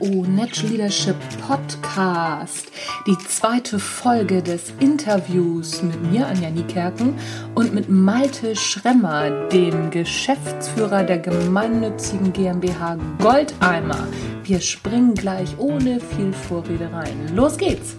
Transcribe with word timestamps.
N&O 0.00 0.24
Natural 0.24 0.70
Leadership 0.70 1.16
Podcast. 1.46 2.70
Die 3.06 3.16
zweite 3.18 3.78
Folge 3.78 4.42
des 4.42 4.72
Interviews 4.80 5.82
mit 5.82 6.10
mir, 6.10 6.26
Anja 6.26 6.50
Niekerken, 6.50 7.14
und 7.54 7.72
mit 7.74 7.88
Malte 7.88 8.56
Schremmer, 8.56 9.30
dem 9.48 9.90
Geschäftsführer 9.90 11.04
der 11.04 11.18
gemeinnützigen 11.18 12.32
GmbH 12.32 12.96
Goldeimer. 13.18 14.06
Wir 14.44 14.60
springen 14.60 15.14
gleich 15.14 15.58
ohne 15.58 16.00
viel 16.00 16.32
Vorrede 16.32 16.90
rein. 16.92 17.34
Los 17.34 17.56
geht's! 17.56 17.96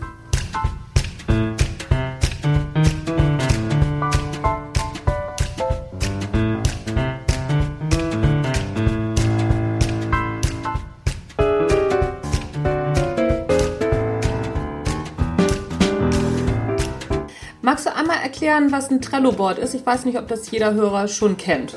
Erklären, 18.57 18.71
was 18.71 18.89
ein 18.89 19.01
Trello-Board 19.01 19.59
ist? 19.59 19.73
Ich 19.73 19.85
weiß 19.85 20.05
nicht, 20.05 20.17
ob 20.17 20.27
das 20.27 20.49
jeder 20.51 20.73
Hörer 20.73 21.07
schon 21.07 21.37
kennt. 21.37 21.75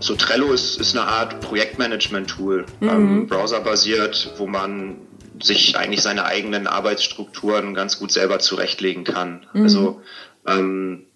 So 0.00 0.16
Trello 0.16 0.52
ist, 0.52 0.80
ist 0.80 0.96
eine 0.96 1.06
Art 1.06 1.40
Projektmanagement-Tool, 1.40 2.66
mhm. 2.80 2.88
ähm, 2.88 3.26
browserbasiert, 3.28 4.34
wo 4.36 4.46
man 4.46 4.96
sich 5.40 5.76
eigentlich 5.76 6.02
seine 6.02 6.24
eigenen 6.24 6.66
Arbeitsstrukturen 6.66 7.74
ganz 7.74 7.98
gut 7.98 8.12
selber 8.12 8.38
zurechtlegen 8.40 9.04
kann. 9.04 9.46
Mhm. 9.52 9.62
Also 9.62 10.02
ähm, 10.46 11.06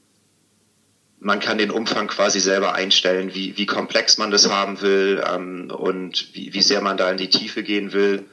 man 1.19 1.41
kann 1.41 1.59
den 1.59 1.71
Umfang 1.71 2.07
quasi 2.07 2.39
selber 2.39 2.75
einstellen, 2.75 3.35
wie, 3.35 3.57
wie 3.57 3.67
komplex 3.67 4.19
man 4.19 4.31
das 4.31 4.51
haben 4.51 4.81
will 4.81 5.23
ähm, 5.29 5.71
und 5.71 6.29
wie, 6.35 6.55
wie 6.55 6.63
sehr 6.63 6.81
man 6.81 6.97
da 6.97 7.11
in 7.11 7.17
die 7.17 7.31
Tiefe 7.31 7.63
gehen 7.63 7.93
will 7.93 8.27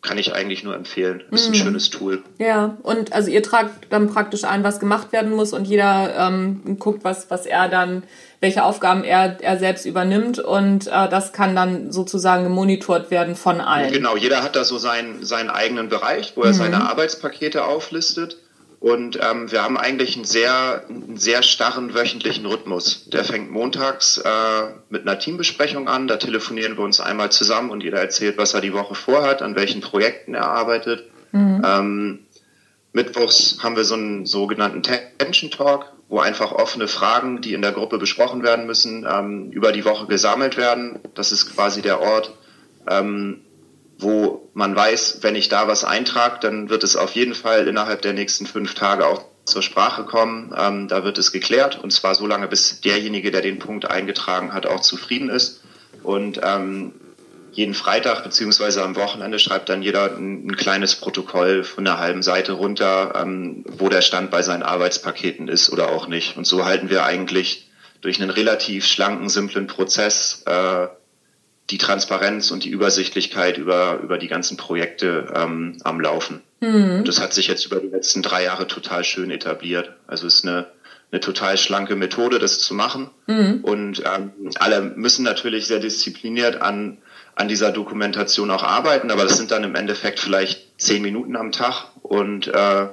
kann 0.00 0.16
ich 0.16 0.32
eigentlich 0.32 0.62
nur 0.62 0.74
empfehlen. 0.74 1.24
Ist 1.30 1.46
ein 1.46 1.50
mhm. 1.50 1.56
schönes 1.56 1.90
Tool. 1.90 2.22
Ja, 2.38 2.76
und 2.82 3.12
also 3.12 3.30
ihr 3.30 3.42
tragt 3.42 3.88
dann 3.90 4.08
praktisch 4.08 4.44
ein, 4.44 4.62
was 4.62 4.78
gemacht 4.78 5.12
werden 5.12 5.32
muss 5.32 5.52
und 5.52 5.66
jeder 5.66 6.14
ähm, 6.16 6.78
guckt, 6.78 7.02
was, 7.02 7.30
was 7.30 7.46
er 7.46 7.68
dann, 7.68 8.04
welche 8.40 8.62
Aufgaben 8.62 9.02
er, 9.02 9.38
er 9.42 9.58
selbst 9.58 9.86
übernimmt 9.86 10.38
und 10.38 10.86
äh, 10.86 11.08
das 11.08 11.32
kann 11.32 11.56
dann 11.56 11.90
sozusagen 11.90 12.44
gemonitort 12.44 13.10
werden 13.10 13.34
von 13.34 13.60
allen. 13.60 13.92
Genau, 13.92 14.16
jeder 14.16 14.44
hat 14.44 14.54
da 14.54 14.62
so 14.62 14.78
seinen, 14.78 15.24
seinen 15.24 15.50
eigenen 15.50 15.88
Bereich, 15.88 16.32
wo 16.36 16.42
er 16.42 16.52
mhm. 16.52 16.54
seine 16.54 16.88
Arbeitspakete 16.88 17.64
auflistet 17.64 18.36
und 18.80 19.18
ähm, 19.20 19.50
wir 19.50 19.62
haben 19.62 19.76
eigentlich 19.76 20.14
einen 20.14 20.24
sehr, 20.24 20.84
einen 20.88 21.16
sehr 21.16 21.42
starren 21.42 21.94
wöchentlichen 21.94 22.46
Rhythmus. 22.46 23.08
Der 23.10 23.24
fängt 23.24 23.50
montags 23.50 24.18
äh, 24.18 24.62
mit 24.88 25.02
einer 25.02 25.18
Teambesprechung 25.18 25.88
an. 25.88 26.06
Da 26.06 26.16
telefonieren 26.16 26.76
wir 26.76 26.84
uns 26.84 27.00
einmal 27.00 27.32
zusammen 27.32 27.70
und 27.70 27.82
jeder 27.82 27.98
erzählt, 27.98 28.38
was 28.38 28.54
er 28.54 28.60
die 28.60 28.72
Woche 28.72 28.94
vorhat, 28.94 29.42
an 29.42 29.56
welchen 29.56 29.80
Projekten 29.80 30.34
er 30.34 30.48
arbeitet. 30.48 31.10
Mhm. 31.32 31.62
Ähm, 31.64 32.18
Mittwochs 32.92 33.58
haben 33.62 33.74
wir 33.74 33.84
so 33.84 33.94
einen 33.94 34.26
sogenannten 34.26 34.82
Tension 34.82 35.50
Talk, 35.50 35.92
wo 36.08 36.20
einfach 36.20 36.52
offene 36.52 36.86
Fragen, 36.86 37.40
die 37.40 37.54
in 37.54 37.62
der 37.62 37.72
Gruppe 37.72 37.98
besprochen 37.98 38.44
werden 38.44 38.66
müssen, 38.66 39.06
ähm, 39.10 39.50
über 39.50 39.72
die 39.72 39.84
Woche 39.84 40.06
gesammelt 40.06 40.56
werden. 40.56 41.00
Das 41.14 41.32
ist 41.32 41.52
quasi 41.54 41.82
der 41.82 42.00
Ort, 42.00 42.32
ähm, 42.88 43.40
wo 43.98 44.48
man 44.54 44.74
weiß, 44.74 45.18
wenn 45.22 45.34
ich 45.34 45.48
da 45.48 45.66
was 45.66 45.84
eintrage, 45.84 46.38
dann 46.40 46.70
wird 46.70 46.84
es 46.84 46.96
auf 46.96 47.12
jeden 47.12 47.34
Fall 47.34 47.66
innerhalb 47.66 48.00
der 48.02 48.12
nächsten 48.12 48.46
fünf 48.46 48.74
Tage 48.74 49.06
auch 49.06 49.24
zur 49.44 49.62
Sprache 49.62 50.04
kommen. 50.04 50.54
Ähm, 50.56 50.88
da 50.88 51.04
wird 51.04 51.18
es 51.18 51.32
geklärt 51.32 51.82
und 51.82 51.90
zwar 51.92 52.14
so 52.14 52.26
lange, 52.26 52.48
bis 52.48 52.80
derjenige, 52.80 53.30
der 53.30 53.42
den 53.42 53.58
Punkt 53.58 53.90
eingetragen 53.90 54.52
hat, 54.52 54.66
auch 54.66 54.80
zufrieden 54.80 55.30
ist. 55.30 55.62
Und 56.02 56.40
ähm, 56.42 56.92
jeden 57.52 57.74
Freitag 57.74 58.22
beziehungsweise 58.22 58.84
am 58.84 58.94
Wochenende 58.94 59.40
schreibt 59.40 59.68
dann 59.68 59.82
jeder 59.82 60.16
ein, 60.16 60.46
ein 60.46 60.56
kleines 60.56 60.94
Protokoll 60.94 61.64
von 61.64 61.86
einer 61.86 61.98
halben 61.98 62.22
Seite 62.22 62.52
runter, 62.52 63.14
ähm, 63.16 63.64
wo 63.66 63.88
der 63.88 64.02
Stand 64.02 64.30
bei 64.30 64.42
seinen 64.42 64.62
Arbeitspaketen 64.62 65.48
ist 65.48 65.70
oder 65.70 65.90
auch 65.90 66.06
nicht. 66.06 66.36
Und 66.36 66.46
so 66.46 66.64
halten 66.64 66.88
wir 66.88 67.04
eigentlich 67.04 67.68
durch 68.00 68.20
einen 68.20 68.30
relativ 68.30 68.86
schlanken, 68.86 69.28
simplen 69.28 69.66
Prozess 69.66 70.42
äh, 70.46 70.86
die 71.70 71.78
Transparenz 71.78 72.50
und 72.50 72.64
die 72.64 72.70
Übersichtlichkeit 72.70 73.58
über, 73.58 74.00
über 74.02 74.18
die 74.18 74.28
ganzen 74.28 74.56
Projekte 74.56 75.32
ähm, 75.34 75.76
am 75.84 76.00
Laufen. 76.00 76.42
Mhm. 76.60 77.04
Das 77.04 77.20
hat 77.20 77.34
sich 77.34 77.46
jetzt 77.46 77.66
über 77.66 77.76
die 77.76 77.88
letzten 77.88 78.22
drei 78.22 78.44
Jahre 78.44 78.66
total 78.66 79.04
schön 79.04 79.30
etabliert. 79.30 79.92
Also 80.06 80.26
es 80.26 80.36
ist 80.36 80.46
eine, 80.46 80.66
eine 81.12 81.20
total 81.20 81.58
schlanke 81.58 81.94
Methode, 81.94 82.38
das 82.38 82.58
zu 82.60 82.74
machen. 82.74 83.10
Mhm. 83.26 83.60
Und 83.62 84.02
ähm, 84.04 84.32
alle 84.58 84.80
müssen 84.80 85.24
natürlich 85.24 85.66
sehr 85.66 85.80
diszipliniert 85.80 86.62
an, 86.62 86.98
an 87.34 87.48
dieser 87.48 87.70
Dokumentation 87.70 88.50
auch 88.50 88.62
arbeiten, 88.62 89.10
aber 89.10 89.24
das 89.24 89.36
sind 89.36 89.50
dann 89.50 89.64
im 89.64 89.74
Endeffekt 89.74 90.20
vielleicht 90.20 90.80
zehn 90.80 91.02
Minuten 91.02 91.36
am 91.36 91.52
Tag 91.52 91.84
und 92.02 92.48
äh, 92.48 92.86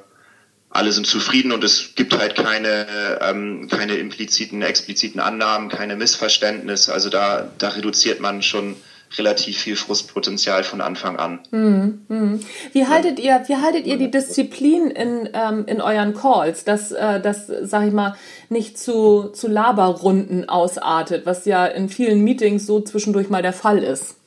alle 0.76 0.92
sind 0.92 1.08
zufrieden 1.08 1.54
und 1.54 1.64
es 1.64 1.96
gibt 1.96 2.18
halt 2.18 2.36
keine, 2.36 2.86
ähm, 3.22 3.68
keine 3.70 3.96
impliziten, 3.96 4.62
expliziten 4.62 5.22
Annahmen, 5.22 5.70
keine 5.70 5.96
Missverständnisse. 5.96 6.94
Also 6.94 7.10
da, 7.10 7.50
da 7.58 7.70
reduziert 7.70 8.20
man 8.20 8.42
schon 8.42 8.76
relativ 9.18 9.58
viel 9.58 9.78
Frustpotenzial 9.78 10.66
von 10.66 10.82
Anfang 10.82 11.16
an. 11.16 11.40
Hm, 11.52 12.02
hm. 12.10 12.40
Wie 12.74 12.88
haltet 12.88 13.20
ihr, 13.20 13.42
wie 13.48 13.56
haltet 13.56 13.86
ihr 13.86 13.98
die 13.98 14.12
Disziplin 14.12 14.92
in, 14.92 15.30
ähm, 15.34 15.64
in 15.68 15.80
euren 15.80 16.14
Calls, 16.14 16.66
dass 16.66 16.92
äh, 16.92 17.22
das, 17.22 17.48
sag 17.48 17.88
ich 17.88 17.94
mal, 17.94 18.18
nicht 18.50 18.78
zu, 18.78 19.30
zu 19.30 19.48
Laberrunden 19.48 20.50
ausartet, 20.50 21.26
was 21.26 21.46
ja 21.46 21.66
in 21.66 21.88
vielen 21.88 22.22
Meetings 22.22 22.66
so 22.66 22.82
zwischendurch 22.82 23.30
mal 23.30 23.42
der 23.42 23.54
Fall 23.54 23.82
ist? 23.82 24.18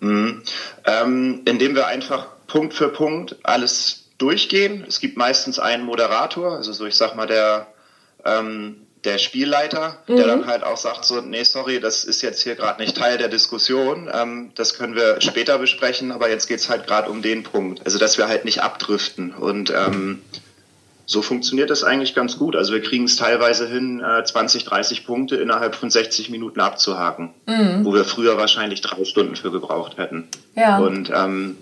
Mhm. 0.00 0.42
Ähm, 0.86 1.42
indem 1.44 1.74
wir 1.74 1.86
einfach 1.88 2.28
Punkt 2.46 2.72
für 2.72 2.88
Punkt 2.88 3.36
alles 3.42 3.97
durchgehen. 4.18 4.84
Es 4.86 5.00
gibt 5.00 5.16
meistens 5.16 5.58
einen 5.58 5.84
Moderator, 5.84 6.56
also 6.56 6.72
so 6.72 6.86
ich 6.86 6.96
sag 6.96 7.14
mal 7.14 7.26
der 7.26 7.68
ähm, 8.24 8.86
der 9.04 9.18
Spielleiter, 9.18 9.98
mhm. 10.06 10.16
der 10.16 10.26
dann 10.26 10.46
halt 10.46 10.64
auch 10.64 10.76
sagt 10.76 11.04
so, 11.04 11.20
nee, 11.20 11.44
sorry, 11.44 11.80
das 11.80 12.04
ist 12.04 12.20
jetzt 12.22 12.42
hier 12.42 12.56
gerade 12.56 12.82
nicht 12.82 12.96
Teil 12.96 13.16
der 13.16 13.28
Diskussion, 13.28 14.10
ähm, 14.12 14.50
das 14.54 14.74
können 14.74 14.96
wir 14.96 15.20
später 15.20 15.58
besprechen, 15.58 16.10
aber 16.10 16.28
jetzt 16.28 16.48
geht's 16.48 16.68
halt 16.68 16.86
gerade 16.86 17.08
um 17.08 17.22
den 17.22 17.44
Punkt. 17.44 17.84
Also 17.84 17.98
dass 17.98 18.18
wir 18.18 18.28
halt 18.28 18.44
nicht 18.44 18.62
abdriften 18.62 19.32
und 19.32 19.70
ähm, 19.70 20.20
so 21.06 21.22
funktioniert 21.22 21.70
das 21.70 21.84
eigentlich 21.84 22.14
ganz 22.14 22.36
gut. 22.38 22.54
Also 22.54 22.74
wir 22.74 22.82
kriegen 22.82 23.04
es 23.04 23.16
teilweise 23.16 23.66
hin, 23.66 24.00
äh, 24.00 24.22
20, 24.24 24.64
30 24.64 25.06
Punkte 25.06 25.36
innerhalb 25.36 25.74
von 25.74 25.88
60 25.88 26.28
Minuten 26.28 26.60
abzuhaken, 26.60 27.30
mhm. 27.46 27.84
wo 27.84 27.94
wir 27.94 28.04
früher 28.04 28.36
wahrscheinlich 28.36 28.82
drei 28.82 29.04
Stunden 29.04 29.34
für 29.34 29.50
gebraucht 29.50 29.96
hätten. 29.96 30.28
Ja. 30.54 30.78
Und 30.78 31.10
ähm, 31.14 31.56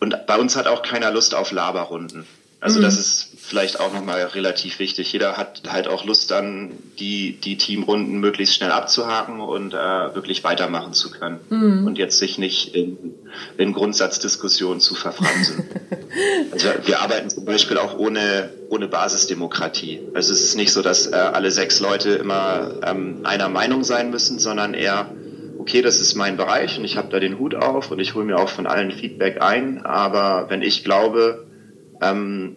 und 0.00 0.26
bei 0.26 0.38
uns 0.38 0.56
hat 0.56 0.66
auch 0.66 0.82
keiner 0.82 1.10
Lust 1.10 1.34
auf 1.34 1.52
Laberrunden. 1.52 2.26
Also 2.60 2.78
mhm. 2.78 2.82
das 2.82 2.98
ist 2.98 3.28
vielleicht 3.38 3.80
auch 3.80 3.92
nochmal 3.94 4.22
relativ 4.22 4.78
wichtig. 4.78 5.10
Jeder 5.12 5.38
hat 5.38 5.62
halt 5.68 5.88
auch 5.88 6.04
Lust 6.04 6.30
dann, 6.30 6.72
die, 6.98 7.32
die 7.32 7.56
Teamrunden 7.56 8.20
möglichst 8.20 8.54
schnell 8.54 8.70
abzuhaken 8.70 9.40
und 9.40 9.72
äh, 9.72 9.76
wirklich 10.14 10.44
weitermachen 10.44 10.92
zu 10.92 11.10
können. 11.10 11.40
Mhm. 11.48 11.86
Und 11.86 11.96
jetzt 11.96 12.18
sich 12.18 12.36
nicht 12.36 12.74
in, 12.74 13.14
in 13.56 13.72
Grundsatzdiskussionen 13.72 14.80
zu 14.80 14.94
verfransen. 14.94 15.64
also 16.52 16.68
wir 16.84 17.00
arbeiten 17.00 17.30
zum 17.30 17.46
Beispiel 17.46 17.78
auch 17.78 17.98
ohne, 17.98 18.50
ohne 18.68 18.88
Basisdemokratie. 18.88 20.00
Also 20.12 20.34
es 20.34 20.42
ist 20.42 20.54
nicht 20.54 20.72
so, 20.72 20.82
dass 20.82 21.06
äh, 21.06 21.14
alle 21.14 21.50
sechs 21.50 21.80
Leute 21.80 22.10
immer 22.10 22.72
ähm, 22.82 23.20
einer 23.24 23.48
Meinung 23.48 23.84
sein 23.84 24.10
müssen, 24.10 24.38
sondern 24.38 24.74
eher 24.74 25.10
okay, 25.60 25.82
das 25.82 26.00
ist 26.00 26.14
mein 26.14 26.38
Bereich 26.38 26.78
und 26.78 26.84
ich 26.84 26.96
habe 26.96 27.10
da 27.10 27.20
den 27.20 27.38
Hut 27.38 27.54
auf 27.54 27.90
und 27.90 28.00
ich 28.00 28.14
hole 28.14 28.24
mir 28.24 28.38
auch 28.38 28.48
von 28.48 28.66
allen 28.66 28.92
Feedback 28.92 29.42
ein, 29.42 29.84
aber 29.84 30.48
wenn 30.48 30.62
ich 30.62 30.84
glaube, 30.84 31.46
ähm, 32.00 32.56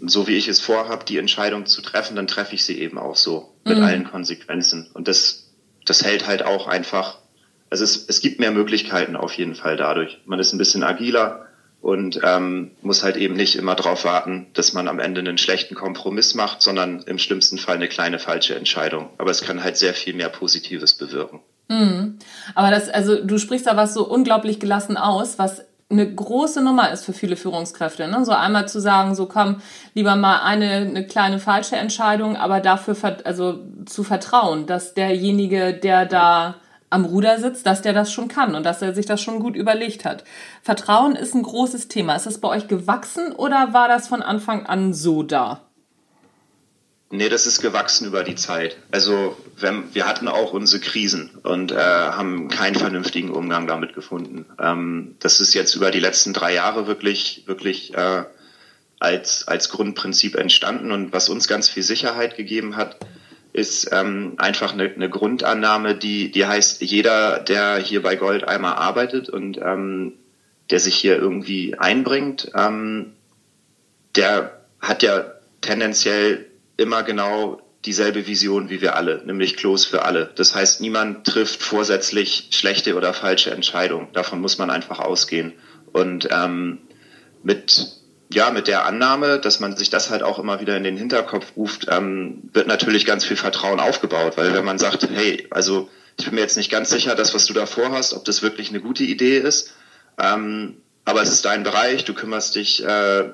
so 0.00 0.26
wie 0.26 0.36
ich 0.36 0.48
es 0.48 0.60
vorhabe, 0.60 1.04
die 1.04 1.18
Entscheidung 1.18 1.66
zu 1.66 1.82
treffen, 1.82 2.16
dann 2.16 2.26
treffe 2.26 2.54
ich 2.54 2.64
sie 2.64 2.78
eben 2.80 2.98
auch 2.98 3.16
so 3.16 3.52
mit 3.64 3.76
mhm. 3.76 3.84
allen 3.84 4.04
Konsequenzen. 4.04 4.90
Und 4.94 5.08
das, 5.08 5.50
das 5.84 6.04
hält 6.04 6.26
halt 6.26 6.42
auch 6.42 6.66
einfach, 6.66 7.18
also 7.68 7.84
es, 7.84 8.08
es 8.08 8.20
gibt 8.20 8.40
mehr 8.40 8.52
Möglichkeiten 8.52 9.16
auf 9.16 9.34
jeden 9.34 9.54
Fall 9.54 9.76
dadurch. 9.76 10.18
Man 10.24 10.38
ist 10.38 10.52
ein 10.54 10.58
bisschen 10.58 10.84
agiler 10.84 11.46
und 11.82 12.20
ähm, 12.22 12.70
muss 12.80 13.02
halt 13.02 13.16
eben 13.16 13.34
nicht 13.34 13.56
immer 13.56 13.74
darauf 13.74 14.04
warten, 14.04 14.46
dass 14.54 14.72
man 14.72 14.88
am 14.88 15.00
Ende 15.00 15.20
einen 15.20 15.36
schlechten 15.36 15.74
Kompromiss 15.74 16.34
macht, 16.34 16.62
sondern 16.62 17.02
im 17.02 17.18
schlimmsten 17.18 17.58
Fall 17.58 17.76
eine 17.76 17.88
kleine 17.88 18.18
falsche 18.18 18.54
Entscheidung. 18.54 19.10
Aber 19.18 19.30
es 19.30 19.42
kann 19.42 19.62
halt 19.62 19.76
sehr 19.76 19.94
viel 19.94 20.14
mehr 20.14 20.30
Positives 20.30 20.94
bewirken. 20.94 21.40
Mhm. 21.68 22.18
Aber 22.54 22.70
das, 22.70 22.88
also 22.88 23.22
du 23.22 23.38
sprichst 23.38 23.66
da 23.66 23.76
was 23.76 23.94
so 23.94 24.08
unglaublich 24.08 24.58
gelassen 24.58 24.96
aus, 24.96 25.38
was 25.38 25.62
eine 25.90 26.14
große 26.14 26.62
Nummer 26.62 26.90
ist 26.90 27.04
für 27.04 27.14
viele 27.14 27.36
Führungskräfte. 27.36 28.08
Ne? 28.08 28.24
So 28.24 28.32
einmal 28.32 28.68
zu 28.68 28.80
sagen, 28.80 29.14
so 29.14 29.26
komm, 29.26 29.62
lieber 29.94 30.16
mal 30.16 30.40
eine, 30.42 30.70
eine 30.70 31.06
kleine 31.06 31.38
falsche 31.38 31.76
Entscheidung, 31.76 32.36
aber 32.36 32.60
dafür 32.60 32.96
also 33.24 33.60
zu 33.86 34.04
vertrauen, 34.04 34.66
dass 34.66 34.92
derjenige, 34.94 35.72
der 35.72 36.04
da 36.04 36.56
am 36.90 37.04
Ruder 37.04 37.38
sitzt, 37.38 37.66
dass 37.66 37.82
der 37.82 37.92
das 37.92 38.12
schon 38.12 38.28
kann 38.28 38.54
und 38.54 38.64
dass 38.64 38.82
er 38.82 38.94
sich 38.94 39.06
das 39.06 39.20
schon 39.20 39.40
gut 39.40 39.56
überlegt 39.56 40.04
hat. 40.04 40.24
Vertrauen 40.62 41.16
ist 41.16 41.34
ein 41.34 41.42
großes 41.42 41.88
Thema. 41.88 42.14
Ist 42.16 42.26
das 42.26 42.38
bei 42.38 42.48
euch 42.48 42.68
gewachsen 42.68 43.32
oder 43.32 43.72
war 43.72 43.88
das 43.88 44.08
von 44.08 44.22
Anfang 44.22 44.66
an 44.66 44.92
so 44.94 45.22
da? 45.22 45.67
Nee, 47.10 47.30
das 47.30 47.46
ist 47.46 47.62
gewachsen 47.62 48.06
über 48.06 48.22
die 48.22 48.34
Zeit. 48.34 48.76
Also 48.90 49.36
wenn, 49.56 49.94
wir 49.94 50.06
hatten 50.06 50.28
auch 50.28 50.52
unsere 50.52 50.82
Krisen 50.82 51.30
und 51.42 51.72
äh, 51.72 51.76
haben 51.76 52.48
keinen 52.48 52.74
vernünftigen 52.74 53.30
Umgang 53.30 53.66
damit 53.66 53.94
gefunden. 53.94 54.44
Ähm, 54.60 55.16
das 55.18 55.40
ist 55.40 55.54
jetzt 55.54 55.74
über 55.74 55.90
die 55.90 56.00
letzten 56.00 56.34
drei 56.34 56.52
Jahre 56.52 56.86
wirklich, 56.86 57.44
wirklich 57.46 57.94
äh, 57.94 58.24
als, 58.98 59.48
als 59.48 59.70
Grundprinzip 59.70 60.34
entstanden 60.34 60.92
und 60.92 61.12
was 61.12 61.30
uns 61.30 61.48
ganz 61.48 61.68
viel 61.70 61.82
Sicherheit 61.82 62.36
gegeben 62.36 62.76
hat, 62.76 62.98
ist 63.54 63.88
ähm, 63.92 64.34
einfach 64.36 64.74
eine, 64.74 64.84
eine 64.84 65.08
Grundannahme, 65.08 65.94
die, 65.94 66.30
die 66.30 66.44
heißt, 66.44 66.82
jeder, 66.82 67.38
der 67.38 67.78
hier 67.78 68.02
bei 68.02 68.16
Gold 68.16 68.44
einmal 68.44 68.74
arbeitet 68.74 69.30
und 69.30 69.58
ähm, 69.58 70.12
der 70.70 70.80
sich 70.80 70.96
hier 70.96 71.16
irgendwie 71.16 71.74
einbringt, 71.78 72.50
ähm, 72.54 73.14
der 74.14 74.60
hat 74.80 75.02
ja 75.02 75.32
tendenziell 75.62 76.47
immer 76.78 77.02
genau 77.02 77.60
dieselbe 77.84 78.26
Vision 78.26 78.70
wie 78.70 78.80
wir 78.80 78.96
alle, 78.96 79.22
nämlich 79.24 79.56
Klos 79.56 79.84
für 79.84 80.04
alle. 80.04 80.30
Das 80.34 80.54
heißt, 80.54 80.80
niemand 80.80 81.26
trifft 81.26 81.62
vorsätzlich 81.62 82.48
schlechte 82.50 82.96
oder 82.96 83.12
falsche 83.12 83.50
Entscheidungen. 83.50 84.08
Davon 84.14 84.40
muss 84.40 84.58
man 84.58 84.70
einfach 84.70 84.98
ausgehen. 84.98 85.52
Und 85.92 86.28
ähm, 86.30 86.78
mit 87.42 87.98
ja, 88.30 88.50
mit 88.50 88.68
der 88.68 88.84
Annahme, 88.84 89.38
dass 89.38 89.58
man 89.58 89.76
sich 89.76 89.88
das 89.88 90.10
halt 90.10 90.22
auch 90.22 90.38
immer 90.38 90.60
wieder 90.60 90.76
in 90.76 90.84
den 90.84 90.96
Hinterkopf 90.96 91.56
ruft, 91.56 91.86
ähm, 91.88 92.42
wird 92.52 92.66
natürlich 92.66 93.06
ganz 93.06 93.24
viel 93.24 93.38
Vertrauen 93.38 93.80
aufgebaut, 93.80 94.36
weil 94.36 94.52
wenn 94.52 94.66
man 94.66 94.78
sagt, 94.78 95.08
hey, 95.10 95.46
also 95.50 95.88
ich 96.18 96.26
bin 96.26 96.34
mir 96.34 96.42
jetzt 96.42 96.58
nicht 96.58 96.70
ganz 96.70 96.90
sicher, 96.90 97.14
das, 97.14 97.32
was 97.32 97.46
du 97.46 97.54
da 97.54 97.64
vorhast, 97.64 98.12
ob 98.12 98.26
das 98.26 98.42
wirklich 98.42 98.68
eine 98.68 98.80
gute 98.80 99.04
Idee 99.04 99.38
ist, 99.38 99.72
ähm, 100.18 100.76
aber 101.06 101.22
es 101.22 101.30
ist 101.30 101.46
dein 101.46 101.62
Bereich, 101.62 102.04
du 102.04 102.12
kümmerst 102.12 102.54
dich 102.54 102.84
äh, 102.84 103.30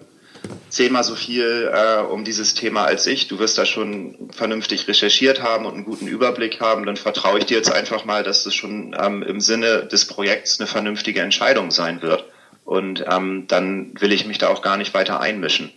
zehnmal 0.69 1.05
so 1.05 1.15
viel 1.15 1.71
äh, 1.73 2.01
um 2.03 2.25
dieses 2.25 2.55
Thema 2.55 2.85
als 2.85 3.07
ich. 3.07 3.29
Du 3.29 3.39
wirst 3.39 3.59
da 3.59 3.65
schon 3.65 4.29
vernünftig 4.33 4.89
recherchiert 4.89 5.43
haben 5.43 5.67
und 5.67 5.75
einen 5.75 5.85
guten 5.85 6.07
Überblick 6.07 6.61
haben. 6.61 6.87
Dann 6.87 6.97
vertraue 6.97 7.39
ich 7.39 7.47
dir 7.47 7.57
jetzt 7.57 7.73
einfach 7.73 8.05
mal, 8.05 8.23
dass 8.23 8.45
das 8.45 8.55
schon 8.55 8.97
ähm, 9.01 9.23
im 9.23 9.41
Sinne 9.41 9.87
des 9.87 10.07
Projekts 10.07 10.61
eine 10.61 10.67
vernünftige 10.67 11.21
Entscheidung 11.21 11.71
sein 11.71 12.03
wird. 12.03 12.25
Und 12.65 13.05
ähm, 13.11 13.45
dann 13.49 13.93
will 14.01 14.13
ich 14.13 14.27
mich 14.27 14.39
da 14.39 14.49
auch 14.49 14.63
gar 14.63 14.77
nicht 14.77 14.95
weiter 14.95 15.21
einmischen. 15.21 15.71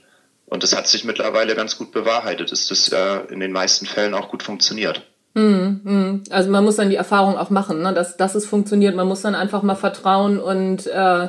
Und 0.45 0.63
das 0.63 0.75
hat 0.75 0.87
sich 0.87 1.03
mittlerweile 1.03 1.55
ganz 1.55 1.77
gut 1.77 1.91
bewahrheitet, 1.91 2.51
dass 2.51 2.67
das 2.67 2.89
äh, 2.89 3.31
in 3.31 3.39
den 3.41 3.51
meisten 3.51 3.85
Fällen 3.85 4.13
auch 4.13 4.29
gut 4.29 4.43
funktioniert. 4.43 5.03
Hm, 5.35 5.81
hm. 5.83 6.23
Also 6.29 6.49
man 6.49 6.63
muss 6.63 6.77
dann 6.77 6.89
die 6.89 6.95
Erfahrung 6.95 7.37
auch 7.37 7.49
machen, 7.49 7.81
ne? 7.81 7.93
dass, 7.93 8.17
dass 8.17 8.33
es 8.33 8.45
funktioniert. 8.45 8.95
Man 8.95 9.07
muss 9.07 9.21
dann 9.21 9.35
einfach 9.35 9.61
mal 9.61 9.75
vertrauen 9.75 10.39
und 10.39 10.87
äh, 10.87 11.27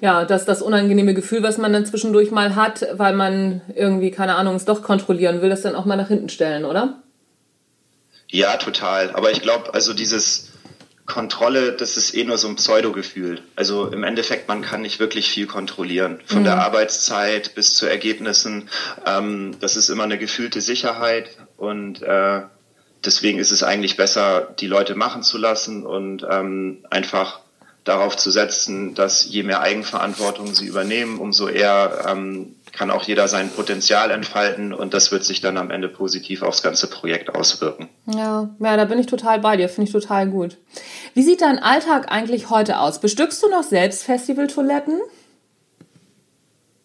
ja, 0.00 0.24
dass 0.24 0.44
das 0.44 0.62
unangenehme 0.62 1.14
Gefühl, 1.14 1.42
was 1.42 1.58
man 1.58 1.72
dann 1.72 1.86
zwischendurch 1.86 2.30
mal 2.30 2.54
hat, 2.54 2.86
weil 2.92 3.14
man 3.14 3.62
irgendwie, 3.74 4.10
keine 4.10 4.36
Ahnung, 4.36 4.56
es 4.56 4.64
doch 4.64 4.82
kontrollieren 4.82 5.42
will, 5.42 5.50
das 5.50 5.62
dann 5.62 5.74
auch 5.74 5.84
mal 5.84 5.96
nach 5.96 6.08
hinten 6.08 6.28
stellen, 6.28 6.64
oder? 6.64 7.02
Ja, 8.28 8.56
total. 8.56 9.10
Aber 9.14 9.30
ich 9.30 9.40
glaube, 9.40 9.72
also 9.72 9.94
dieses 9.94 10.50
Kontrolle, 11.06 11.72
das 11.72 11.96
ist 11.96 12.14
eh 12.14 12.24
nur 12.24 12.36
so 12.36 12.48
ein 12.48 12.56
Pseudo-Gefühl. 12.56 13.40
Also 13.54 13.86
im 13.86 14.02
Endeffekt, 14.02 14.48
man 14.48 14.62
kann 14.62 14.82
nicht 14.82 14.98
wirklich 14.98 15.30
viel 15.30 15.46
kontrollieren. 15.46 16.20
Von 16.26 16.40
mhm. 16.40 16.44
der 16.44 16.58
Arbeitszeit 16.58 17.54
bis 17.54 17.74
zu 17.74 17.86
Ergebnissen. 17.86 18.68
Ähm, 19.06 19.56
das 19.60 19.76
ist 19.76 19.88
immer 19.88 20.04
eine 20.04 20.18
gefühlte 20.18 20.60
Sicherheit 20.60 21.30
und 21.56 22.02
äh, 22.02 22.42
deswegen 23.04 23.38
ist 23.38 23.52
es 23.52 23.62
eigentlich 23.62 23.96
besser, 23.96 24.54
die 24.58 24.66
Leute 24.66 24.96
machen 24.96 25.22
zu 25.22 25.38
lassen 25.38 25.86
und 25.86 26.26
ähm, 26.28 26.84
einfach 26.90 27.40
darauf 27.86 28.16
zu 28.16 28.30
setzen, 28.30 28.94
dass 28.94 29.24
je 29.24 29.44
mehr 29.44 29.60
Eigenverantwortung 29.60 30.54
sie 30.54 30.66
übernehmen, 30.66 31.18
umso 31.18 31.48
eher 31.48 32.04
ähm, 32.08 32.56
kann 32.72 32.90
auch 32.90 33.04
jeder 33.04 33.28
sein 33.28 33.48
Potenzial 33.50 34.10
entfalten 34.10 34.74
und 34.74 34.92
das 34.92 35.12
wird 35.12 35.24
sich 35.24 35.40
dann 35.40 35.56
am 35.56 35.70
Ende 35.70 35.88
positiv 35.88 36.42
aufs 36.42 36.62
ganze 36.62 36.88
Projekt 36.88 37.34
auswirken. 37.34 37.88
Ja, 38.06 38.50
ja, 38.58 38.76
da 38.76 38.84
bin 38.84 38.98
ich 38.98 39.06
total 39.06 39.38
bei 39.38 39.56
dir, 39.56 39.68
finde 39.68 39.88
ich 39.88 39.92
total 39.92 40.28
gut. 40.28 40.58
Wie 41.14 41.22
sieht 41.22 41.40
dein 41.40 41.60
Alltag 41.60 42.10
eigentlich 42.10 42.50
heute 42.50 42.80
aus? 42.80 43.00
Bestückst 43.00 43.42
du 43.42 43.48
noch 43.48 43.62
selbst 43.62 44.02
Festivaltoiletten? 44.02 45.00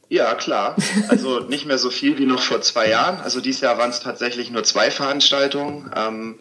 Ja, 0.08 0.36
klar. 0.36 0.76
Also 1.08 1.40
nicht 1.40 1.66
mehr 1.66 1.78
so 1.78 1.90
viel 1.90 2.18
wie 2.20 2.26
noch 2.26 2.42
vor 2.42 2.62
zwei 2.62 2.90
Jahren. 2.90 3.22
Also 3.22 3.40
dieses 3.40 3.62
Jahr 3.62 3.78
waren 3.78 3.90
es 3.90 4.02
tatsächlich 4.02 4.52
nur 4.52 4.64
zwei 4.64 4.92
Veranstaltungen. 4.92 5.90
Ähm, 5.96 6.40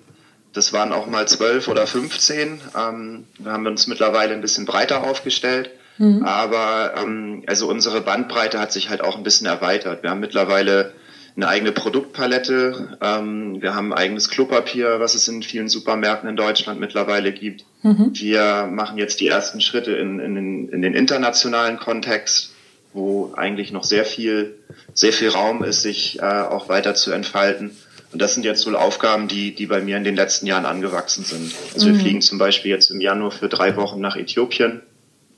das 0.52 0.72
waren 0.72 0.92
auch 0.92 1.06
mal 1.06 1.28
zwölf 1.28 1.68
oder 1.68 1.86
15. 1.86 2.60
Ähm, 2.76 3.24
wir 3.38 3.52
haben 3.52 3.66
uns 3.66 3.86
mittlerweile 3.86 4.34
ein 4.34 4.40
bisschen 4.40 4.66
breiter 4.66 5.04
aufgestellt. 5.04 5.70
Mhm. 5.98 6.24
Aber 6.24 6.94
ähm, 6.96 7.42
also 7.46 7.68
unsere 7.68 8.00
Bandbreite 8.00 8.58
hat 8.58 8.72
sich 8.72 8.88
halt 8.88 9.02
auch 9.02 9.16
ein 9.16 9.22
bisschen 9.22 9.46
erweitert. 9.46 10.02
Wir 10.02 10.10
haben 10.10 10.20
mittlerweile 10.20 10.94
eine 11.36 11.48
eigene 11.48 11.72
Produktpalette. 11.72 12.98
Ähm, 13.00 13.62
wir 13.62 13.74
haben 13.74 13.92
eigenes 13.92 14.28
Klopapier, 14.28 14.98
was 14.98 15.14
es 15.14 15.28
in 15.28 15.42
vielen 15.42 15.68
Supermärkten 15.68 16.28
in 16.28 16.36
Deutschland 16.36 16.80
mittlerweile 16.80 17.32
gibt. 17.32 17.64
Mhm. 17.82 18.10
Wir 18.14 18.68
machen 18.70 18.98
jetzt 18.98 19.20
die 19.20 19.28
ersten 19.28 19.60
Schritte 19.60 19.92
in, 19.92 20.20
in, 20.20 20.34
den, 20.34 20.68
in 20.68 20.82
den 20.82 20.94
internationalen 20.94 21.78
Kontext, 21.78 22.52
wo 22.92 23.32
eigentlich 23.36 23.70
noch 23.70 23.84
sehr 23.84 24.04
viel, 24.04 24.56
sehr 24.94 25.12
viel 25.12 25.28
Raum 25.28 25.62
ist, 25.62 25.82
sich 25.82 26.18
äh, 26.18 26.22
auch 26.22 26.68
weiter 26.68 26.94
zu 26.94 27.12
entfalten. 27.12 27.76
Und 28.12 28.20
das 28.20 28.34
sind 28.34 28.44
jetzt 28.44 28.66
wohl 28.66 28.76
Aufgaben, 28.76 29.28
die, 29.28 29.54
die 29.54 29.66
bei 29.66 29.80
mir 29.80 29.96
in 29.96 30.04
den 30.04 30.16
letzten 30.16 30.46
Jahren 30.46 30.66
angewachsen 30.66 31.24
sind. 31.24 31.54
Also 31.74 31.88
mhm. 31.88 31.92
wir 31.92 32.00
fliegen 32.00 32.22
zum 32.22 32.38
Beispiel 32.38 32.70
jetzt 32.70 32.90
im 32.90 33.00
Januar 33.00 33.30
für 33.30 33.48
drei 33.48 33.76
Wochen 33.76 34.00
nach 34.00 34.16
Äthiopien, 34.16 34.82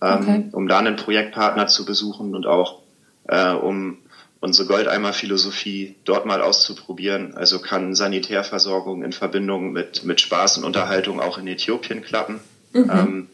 ähm, 0.00 0.18
okay. 0.20 0.44
um 0.52 0.68
da 0.68 0.78
einen 0.78 0.96
Projektpartner 0.96 1.66
zu 1.66 1.84
besuchen 1.84 2.34
und 2.34 2.46
auch 2.46 2.80
äh, 3.28 3.50
um 3.50 3.98
unsere 4.40 4.66
Goldeimer-Philosophie 4.66 5.94
dort 6.04 6.26
mal 6.26 6.42
auszuprobieren. 6.42 7.34
Also 7.36 7.60
kann 7.60 7.94
Sanitärversorgung 7.94 9.04
in 9.04 9.12
Verbindung 9.12 9.72
mit, 9.72 10.04
mit 10.04 10.20
Spaß 10.20 10.58
und 10.58 10.64
Unterhaltung 10.64 11.20
auch 11.20 11.38
in 11.38 11.46
Äthiopien 11.46 12.02
klappen. 12.02 12.40
Mhm. 12.72 12.90
Ähm, 12.90 13.28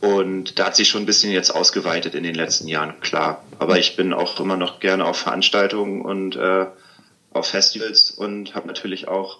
und 0.00 0.58
da 0.58 0.66
hat 0.66 0.76
sich 0.76 0.88
schon 0.88 1.02
ein 1.02 1.06
bisschen 1.06 1.32
jetzt 1.32 1.50
ausgeweitet 1.50 2.14
in 2.14 2.22
den 2.22 2.34
letzten 2.34 2.68
Jahren, 2.68 3.00
klar. 3.00 3.44
Aber 3.58 3.78
ich 3.78 3.96
bin 3.96 4.12
auch 4.12 4.38
immer 4.38 4.56
noch 4.56 4.78
gerne 4.78 5.04
auf 5.04 5.18
Veranstaltungen 5.18 6.02
und 6.02 6.36
äh, 6.36 6.66
auf 7.32 7.46
Festivals 7.46 8.10
und 8.10 8.54
habe 8.54 8.66
natürlich 8.66 9.08
auch 9.08 9.38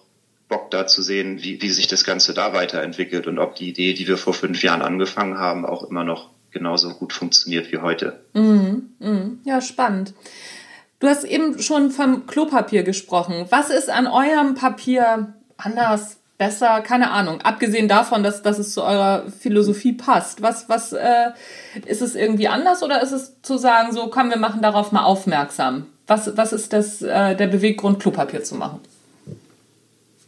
Bock 0.48 0.70
da 0.70 0.86
zu 0.86 1.02
sehen, 1.02 1.42
wie, 1.42 1.60
wie 1.60 1.70
sich 1.70 1.86
das 1.86 2.04
Ganze 2.04 2.34
da 2.34 2.52
weiterentwickelt 2.52 3.26
und 3.26 3.38
ob 3.38 3.54
die 3.54 3.68
Idee, 3.68 3.92
die 3.94 4.08
wir 4.08 4.16
vor 4.16 4.34
fünf 4.34 4.62
Jahren 4.62 4.82
angefangen 4.82 5.38
haben, 5.38 5.66
auch 5.66 5.84
immer 5.84 6.04
noch 6.04 6.30
genauso 6.50 6.90
gut 6.94 7.12
funktioniert 7.12 7.70
wie 7.70 7.78
heute. 7.78 8.20
Mhm, 8.32 8.90
mh. 8.98 9.30
Ja, 9.44 9.60
spannend. 9.60 10.14
Du 11.00 11.06
hast 11.06 11.24
eben 11.24 11.60
schon 11.60 11.90
vom 11.90 12.26
Klopapier 12.26 12.82
gesprochen. 12.82 13.46
Was 13.50 13.70
ist 13.70 13.90
an 13.90 14.06
eurem 14.06 14.54
Papier 14.54 15.34
anders, 15.56 16.16
besser? 16.38 16.80
Keine 16.80 17.10
Ahnung. 17.10 17.40
Abgesehen 17.42 17.86
davon, 17.86 18.22
dass, 18.22 18.42
dass 18.42 18.58
es 18.58 18.72
zu 18.72 18.82
eurer 18.82 19.30
Philosophie 19.30 19.92
passt. 19.92 20.42
Was, 20.42 20.68
was 20.68 20.92
äh, 20.92 21.30
ist 21.86 22.02
es 22.02 22.16
irgendwie 22.16 22.48
anders 22.48 22.82
oder 22.82 23.00
ist 23.02 23.12
es 23.12 23.40
zu 23.42 23.58
sagen, 23.58 23.92
so 23.92 24.08
komm, 24.08 24.30
wir 24.30 24.38
machen 24.38 24.62
darauf 24.62 24.90
mal 24.90 25.04
aufmerksam? 25.04 25.86
Was, 26.08 26.36
was 26.36 26.52
ist 26.52 26.72
das, 26.72 27.02
äh, 27.02 27.36
der 27.36 27.46
Beweggrund, 27.46 28.00
Klopapier 28.00 28.42
zu 28.42 28.56
machen? 28.56 28.80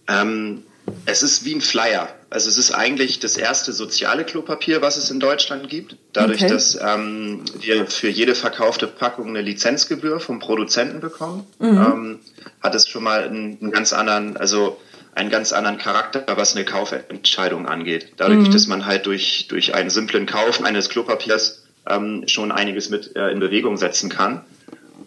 Ähm, 0.06 0.62
es 1.06 1.22
ist 1.22 1.44
wie 1.44 1.54
ein 1.54 1.60
Flyer. 1.60 2.08
Also 2.28 2.49
es 2.49 2.58
ist 2.58 2.72
eigentlich 2.72 3.18
das 3.18 3.37
erste 3.37 3.72
soziale 3.72 4.25
Klopapier, 4.25 4.82
was 4.82 4.96
es 4.96 5.10
in 5.10 5.18
Deutschland 5.18 5.68
gibt. 5.68 5.96
Dadurch, 6.12 6.42
okay. 6.42 6.52
dass 6.52 6.78
ähm, 6.80 7.44
wir 7.58 7.87
für 7.87 8.08
jede 8.08 8.34
verkaufte 8.34 8.87
Packung 8.87 9.28
eine 9.28 9.40
Lizenzgebühr 9.40 10.20
vom 10.20 10.38
Produzenten 10.38 11.00
bekommen, 11.00 11.44
mhm. 11.58 11.68
ähm, 11.68 12.18
hat 12.62 12.75
es 12.75 12.88
schon 12.88 13.02
mal 13.02 13.25
einen, 13.25 13.58
einen, 13.60 13.70
ganz 13.72 13.92
anderen, 13.92 14.37
also 14.37 14.78
einen 15.14 15.30
ganz 15.30 15.52
anderen 15.52 15.78
Charakter, 15.78 16.25
was 16.37 16.54
eine 16.54 16.64
Kaufentscheidung 16.64 17.66
angeht. 17.66 18.12
Dadurch, 18.16 18.49
mhm. 18.49 18.52
dass 18.52 18.66
man 18.66 18.87
halt 18.87 19.06
durch, 19.06 19.49
durch 19.49 19.75
einen 19.75 19.90
simplen 19.90 20.26
Kauf 20.26 20.62
eines 20.62 20.88
Klopapiers 20.88 21.64
ähm, 21.88 22.25
schon 22.26 22.52
einiges 22.52 22.90
mit 22.90 23.16
äh, 23.16 23.30
in 23.30 23.40
Bewegung 23.40 23.76
setzen 23.76 24.10
kann. 24.10 24.42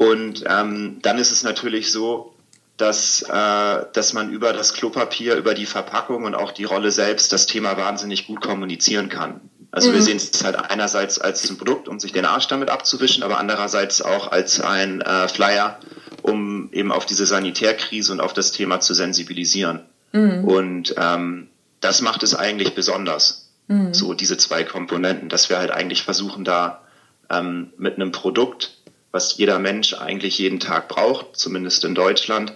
Und 0.03 0.43
ähm, 0.48 1.00
dann 1.01 1.17
ist 1.17 1.31
es 1.31 1.43
natürlich 1.43 1.91
so, 1.91 2.33
dass, 2.75 3.22
äh, 3.22 3.86
dass 3.93 4.13
man 4.13 4.31
über 4.31 4.51
das 4.51 4.74
Klopapier, 4.74 5.36
über 5.36 5.53
die 5.53 5.65
Verpackung 5.65 6.25
und 6.25 6.36
auch 6.36 6.51
die 6.51 6.65
Rolle 6.65 6.91
selbst 6.91 7.31
das 7.31 7.45
Thema 7.45 7.77
wahnsinnig 7.77 8.27
gut 8.27 8.41
kommunizieren 8.41 9.07
kann. 9.07 9.39
Also 9.72 9.89
mhm. 9.89 9.93
wir 9.93 10.01
sehen 10.01 10.17
es 10.17 10.43
halt 10.43 10.55
einerseits 10.55 11.19
als 11.19 11.50
ein 11.50 11.57
Produkt, 11.57 11.88
um 11.88 12.00
sich 12.00 12.12
den 12.12 12.25
Arsch 12.25 12.48
damit 12.48 12.69
abzuwischen, 12.69 13.24
aber 13.24 13.38
andererseits 13.38 14.01
auch 14.01 14.31
als 14.31 14.60
ein 14.60 15.01
äh, 15.01 15.27
Flyer, 15.29 15.79
um 16.22 16.69
eben 16.74 16.91
auf 16.91 17.05
diese 17.05 17.25
Sanitärkrise 17.25 18.12
und 18.12 18.19
auf 18.19 18.33
das 18.33 18.51
Thema 18.51 18.81
zu 18.81 18.93
sensibilisieren. 18.93 19.81
Mhm. 20.12 20.43
Und 20.43 20.95
ähm, 20.98 21.48
das 21.79 22.01
macht 22.01 22.24
es 22.24 22.36
eigentlich 22.36 22.75
besonders, 22.75 23.50
mhm. 23.67 23.93
so 23.93 24.13
diese 24.13 24.38
zwei 24.38 24.63
Komponenten, 24.63 25.29
dass 25.29 25.50
wir 25.50 25.60
halt 25.60 25.72
eigentlich 25.72 26.03
versuchen, 26.03 26.43
da 26.43 26.81
ähm, 27.29 27.72
mit 27.77 27.95
einem 27.95 28.12
Produkt 28.12 28.77
was 29.13 29.38
jeder 29.38 29.60
Mensch 29.60 29.93
eigentlich 29.93 30.39
jeden 30.39 30.60
Tag 30.60 30.89
braucht, 30.89 31.38
zumindest 31.38 31.86
in 31.86 31.96
Deutschland, 31.96 32.53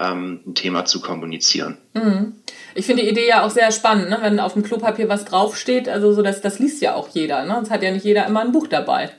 ähm, 0.00 0.40
ein 0.46 0.54
Thema 0.54 0.84
zu 0.86 1.00
kommunizieren. 1.00 1.76
Mhm. 1.92 2.34
Ich 2.74 2.86
finde 2.86 3.02
die 3.02 3.10
Idee 3.10 3.28
ja 3.28 3.44
auch 3.44 3.50
sehr 3.50 3.70
spannend, 3.70 4.10
ne? 4.10 4.18
wenn 4.22 4.40
auf 4.40 4.54
dem 4.54 4.62
Klopapier 4.62 5.08
was 5.08 5.24
draufsteht, 5.26 5.88
also 5.88 6.12
so 6.12 6.22
dass 6.22 6.40
das 6.40 6.58
liest 6.58 6.80
ja 6.80 6.94
auch 6.94 7.08
jeder, 7.08 7.44
ne? 7.44 7.54
Sonst 7.54 7.70
hat 7.70 7.82
ja 7.82 7.90
nicht 7.90 8.04
jeder 8.04 8.26
immer 8.26 8.40
ein 8.40 8.52
Buch 8.52 8.66
dabei. 8.68 9.10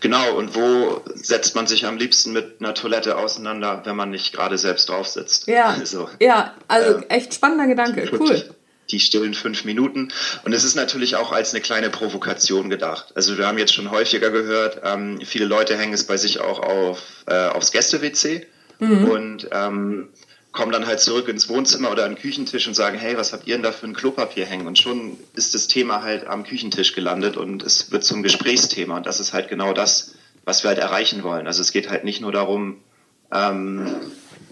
Genau, 0.00 0.36
und 0.36 0.56
wo 0.56 1.02
setzt 1.14 1.54
man 1.54 1.66
sich 1.66 1.86
am 1.86 1.98
liebsten 1.98 2.32
mit 2.32 2.56
einer 2.60 2.74
Toilette 2.74 3.16
auseinander, 3.16 3.82
wenn 3.84 3.94
man 3.94 4.10
nicht 4.10 4.32
gerade 4.32 4.58
selbst 4.58 4.88
drauf 4.88 5.06
sitzt? 5.06 5.48
Ja, 5.48 5.66
also, 5.78 6.08
ja, 6.20 6.54
also 6.66 6.98
äh, 6.98 7.08
echt 7.08 7.34
spannender 7.34 7.66
Gedanke, 7.66 8.08
cool. 8.18 8.54
Die 8.90 9.00
stillen 9.00 9.34
fünf 9.34 9.64
Minuten. 9.64 10.08
Und 10.44 10.52
es 10.52 10.64
ist 10.64 10.74
natürlich 10.74 11.16
auch 11.16 11.32
als 11.32 11.52
eine 11.52 11.60
kleine 11.60 11.90
Provokation 11.90 12.70
gedacht. 12.70 13.12
Also 13.14 13.36
wir 13.36 13.46
haben 13.46 13.58
jetzt 13.58 13.74
schon 13.74 13.90
häufiger 13.90 14.30
gehört, 14.30 14.80
ähm, 14.84 15.20
viele 15.24 15.44
Leute 15.44 15.76
hängen 15.76 15.92
es 15.92 16.04
bei 16.04 16.16
sich 16.16 16.40
auch 16.40 16.60
auf, 16.60 17.02
äh, 17.26 17.48
aufs 17.48 17.70
Gäste-WC. 17.72 18.46
Mhm. 18.78 19.04
Und 19.04 19.48
ähm, 19.52 20.08
kommen 20.52 20.72
dann 20.72 20.86
halt 20.86 21.00
zurück 21.00 21.28
ins 21.28 21.48
Wohnzimmer 21.48 21.90
oder 21.90 22.04
an 22.04 22.14
den 22.14 22.20
Küchentisch 22.20 22.66
und 22.66 22.74
sagen, 22.74 22.98
hey, 22.98 23.16
was 23.16 23.32
habt 23.32 23.46
ihr 23.46 23.54
denn 23.54 23.62
da 23.62 23.72
für 23.72 23.86
ein 23.86 23.94
Klopapier 23.94 24.46
hängen? 24.46 24.66
Und 24.66 24.78
schon 24.78 25.16
ist 25.34 25.54
das 25.54 25.68
Thema 25.68 26.02
halt 26.02 26.26
am 26.26 26.44
Küchentisch 26.44 26.94
gelandet 26.94 27.36
und 27.36 27.62
es 27.62 27.92
wird 27.92 28.04
zum 28.04 28.22
Gesprächsthema. 28.22 28.96
Und 28.96 29.06
das 29.06 29.20
ist 29.20 29.32
halt 29.32 29.48
genau 29.48 29.72
das, 29.72 30.14
was 30.44 30.64
wir 30.64 30.68
halt 30.68 30.78
erreichen 30.78 31.22
wollen. 31.22 31.46
Also 31.46 31.60
es 31.60 31.72
geht 31.72 31.90
halt 31.90 32.04
nicht 32.04 32.20
nur 32.20 32.32
darum, 32.32 32.78
ähm, 33.32 33.86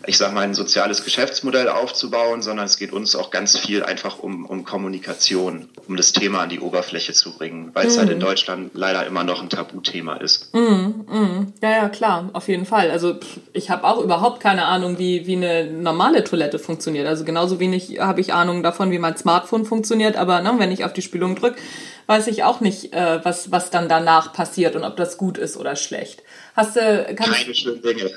ich 0.07 0.19
sage 0.19 0.35
mal, 0.35 0.43
ein 0.43 0.55
soziales 0.55 1.05
Geschäftsmodell 1.05 1.69
aufzubauen, 1.69 2.43
sondern 2.43 2.67
es 2.67 2.77
geht 2.77 2.93
uns 2.93 3.17
auch 3.17 3.31
ganz 3.31 3.59
viel 3.59 3.83
einfach 3.83 4.19
um, 4.19 4.47
um 4.47 4.65
Kommunikation, 4.65 5.69
um 5.89 5.97
das 5.97 6.13
Thema 6.13 6.43
an 6.43 6.49
die 6.49 6.61
Oberfläche 6.61 7.13
zu 7.13 7.37
bringen, 7.37 7.71
weil 7.75 7.87
es 7.87 7.99
halt 7.99 8.11
in 8.11 8.19
mhm. 8.19 8.23
Deutschland 8.23 8.71
leider 8.75 9.07
immer 9.07 9.25
noch 9.25 9.43
ein 9.43 9.49
Tabuthema 9.49 10.17
ist. 10.17 10.55
Mm, 10.55 10.59
mm. 10.59 11.53
Ja, 11.63 11.71
ja, 11.71 11.89
klar, 11.89 12.31
auf 12.33 12.49
jeden 12.49 12.67
Fall. 12.67 12.91
Also 12.91 13.17
ich 13.53 13.71
habe 13.71 13.85
auch 13.85 14.03
überhaupt 14.03 14.41
keine 14.41 14.67
Ahnung, 14.67 14.99
wie, 14.99 15.27
wie 15.27 15.37
eine 15.37 15.71
normale 15.71 16.25
Toilette 16.25 16.59
funktioniert. 16.59 17.07
Also 17.07 17.25
genauso 17.25 17.59
wenig 17.59 17.99
habe 17.99 18.21
ich 18.21 18.33
Ahnung 18.33 18.63
davon, 18.63 18.91
wie 18.91 18.99
mein 18.99 19.17
Smartphone 19.17 19.65
funktioniert, 19.65 20.17
aber 20.17 20.41
ne, 20.41 20.55
wenn 20.59 20.71
ich 20.71 20.85
auf 20.85 20.93
die 20.93 21.03
Spülung 21.03 21.35
drücke, 21.37 21.59
weiß 22.07 22.29
ich 22.29 22.45
auch 22.45 22.61
nicht, 22.61 22.93
äh, 22.93 23.25
was, 23.25 23.51
was 23.51 23.71
dann 23.71 23.89
danach 23.89 24.33
passiert 24.33 24.77
und 24.77 24.85
ob 24.85 24.97
das 24.97 25.17
gut 25.17 25.39
ist 25.39 25.57
oder 25.57 25.75
schlecht. 25.77 26.23
Hast 26.57 26.75
du, 26.75 27.15
keine 27.15 27.55
schönen 27.55 27.83
Dinge. 27.83 28.11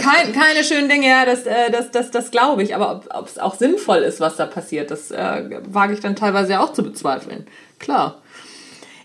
Kein, 0.00 0.32
keine 0.32 0.62
schönen 0.62 0.88
Dinge, 0.88 1.08
ja, 1.08 1.26
das, 1.26 1.46
äh, 1.46 1.68
das, 1.72 1.90
das, 1.90 2.12
das 2.12 2.30
glaube 2.30 2.62
ich. 2.62 2.76
Aber 2.76 3.02
ob 3.12 3.26
es 3.26 3.38
auch 3.38 3.56
sinnvoll 3.56 3.98
ist, 3.98 4.20
was 4.20 4.36
da 4.36 4.46
passiert, 4.46 4.92
das 4.92 5.10
äh, 5.10 5.60
wage 5.68 5.94
ich 5.94 6.00
dann 6.00 6.14
teilweise 6.14 6.60
auch 6.60 6.72
zu 6.72 6.84
bezweifeln. 6.84 7.48
Klar. 7.80 8.22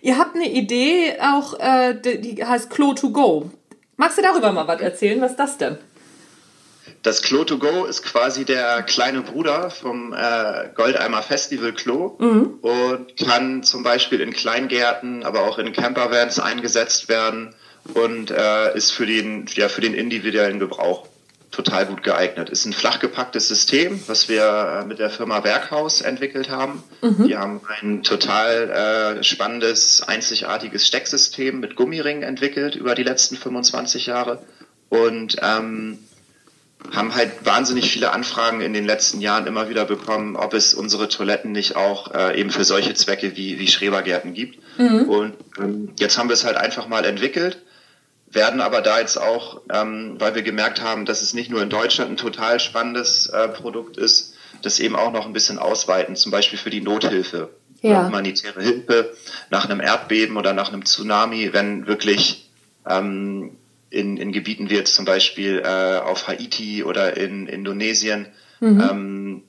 Ihr 0.02 0.20
habt 0.20 0.36
eine 0.36 0.48
Idee, 0.48 1.18
auch 1.20 1.60
äh, 1.60 1.96
die, 1.96 2.22
die 2.22 2.46
heißt 2.46 2.70
Klo 2.70 2.94
to 2.94 3.10
Go. 3.10 3.50
Magst 3.98 4.20
du 4.20 4.22
darüber 4.22 4.52
mal 4.52 4.68
was 4.68 4.80
erzählen? 4.80 5.20
Was 5.22 5.32
ist 5.32 5.40
das 5.40 5.58
denn? 5.58 5.80
Das 7.02 7.24
Klo 7.24 7.44
to 7.46 7.58
Go 7.58 7.86
ist 7.86 8.04
quasi 8.04 8.46
der 8.46 8.84
kleine 8.84 9.22
Bruder 9.22 9.72
vom 9.72 10.14
äh, 10.14 10.70
Goldeimer 10.76 11.24
Festival 11.24 11.74
Klo 11.74 12.16
mhm. 12.20 12.60
und 12.62 13.18
kann 13.18 13.64
zum 13.64 13.82
Beispiel 13.82 14.22
in 14.22 14.34
Kleingärten, 14.34 15.24
aber 15.24 15.46
auch 15.46 15.58
in 15.58 15.74
Campervans 15.74 16.40
eingesetzt 16.40 17.10
werden 17.10 17.56
und 17.94 18.32
äh, 18.32 18.76
ist 18.76 18.92
für 18.92 19.06
den, 19.06 19.46
ja, 19.54 19.70
für 19.70 19.82
den 19.82 19.94
individuellen 19.94 20.60
Gebrauch 20.60 21.08
total 21.52 21.86
gut 21.86 22.02
geeignet. 22.04 22.50
Ist 22.50 22.66
ein 22.66 22.74
flach 22.74 23.00
gepacktes 23.00 23.48
System, 23.48 24.00
was 24.08 24.30
wir 24.30 24.82
äh, 24.82 24.86
mit 24.86 25.00
der 25.00 25.10
Firma 25.10 25.44
Werkhaus 25.44 26.02
entwickelt 26.02 26.50
haben. 26.50 26.84
Mhm. 27.02 27.28
Die 27.28 27.38
haben 27.38 27.62
ein 27.82 28.04
total 28.04 29.18
äh, 29.20 29.24
spannendes, 29.24 30.02
einzigartiges 30.02 30.88
Stecksystem 30.88 31.60
mit 31.60 31.76
Gummiringen 31.76 32.24
entwickelt 32.24 32.76
über 32.76 32.96
die 32.96 33.04
letzten 33.04 33.36
25 33.36 34.06
Jahre 34.06 34.42
und 34.90 35.38
ähm, 35.42 36.00
haben 36.90 37.14
halt 37.14 37.46
wahnsinnig 37.46 37.92
viele 37.92 38.12
Anfragen 38.12 38.62
in 38.62 38.74
den 38.74 38.86
letzten 38.86 39.22
Jahren 39.22 39.46
immer 39.46 39.70
wieder 39.70 39.86
bekommen, 39.86 40.36
ob 40.36 40.54
es 40.54 40.74
unsere 40.74 41.10
Toiletten 41.10 41.52
nicht 41.52 41.76
auch 41.76 42.14
äh, 42.14 42.40
eben 42.40 42.50
für 42.50 42.64
solche 42.64 42.94
Zwecke 42.96 43.36
wie, 43.36 43.60
wie 43.60 43.68
Schrebergärten 43.68 44.34
gibt. 44.34 44.58
Mhm. 44.80 45.04
Und 45.04 45.34
ähm, 45.60 45.90
jetzt 46.00 46.18
haben 46.18 46.30
wir 46.30 46.34
es 46.34 46.44
halt 46.44 46.58
einfach 46.58 46.88
mal 46.88 47.06
entwickelt 47.06 47.62
werden 48.32 48.62
aber 48.62 48.82
da 48.82 49.00
jetzt 49.00 49.18
auch, 49.18 49.62
ähm, 49.72 50.16
weil 50.20 50.36
wir 50.36 50.42
gemerkt 50.42 50.82
haben, 50.82 51.06
dass 51.06 51.22
es 51.22 51.34
nicht 51.34 51.50
nur 51.50 51.62
in 51.62 51.70
Deutschland 51.70 52.12
ein 52.12 52.18
total 52.18 52.60
spannendes 52.60 53.28
äh, 53.28 53.48
Produkt 53.50 53.98
ist, 53.98 54.36
das 54.62 54.80
eben 54.80 54.96
auch 54.96 55.12
noch 55.12 55.26
ein 55.26 55.34
bisschen 55.34 55.60
ausweiten, 55.60 56.16
zum 56.16 56.32
Beispiel 56.32 56.60
für 56.60 56.70
die 56.70 56.82
Nothilfe, 56.82 57.50
ja. 57.82 58.06
humanitäre 58.06 58.62
Hilfe 58.62 59.14
nach 59.50 59.66
einem 59.66 59.82
Erdbeben 59.82 60.38
oder 60.38 60.54
nach 60.54 60.72
einem 60.72 60.86
Tsunami, 60.86 61.52
wenn 61.52 61.88
wirklich 61.88 62.50
ähm, 62.88 63.58
in, 63.90 64.18
in 64.18 64.32
Gebieten 64.32 64.70
wie 64.70 64.76
jetzt 64.76 64.96
zum 64.96 65.06
Beispiel 65.06 65.62
äh, 65.66 66.00
auf 66.00 66.28
Haiti 66.28 66.84
oder 66.84 67.18
in 67.18 67.48
Indonesien 67.48 68.28
mhm. 68.60 68.82
ähm, 68.82 69.44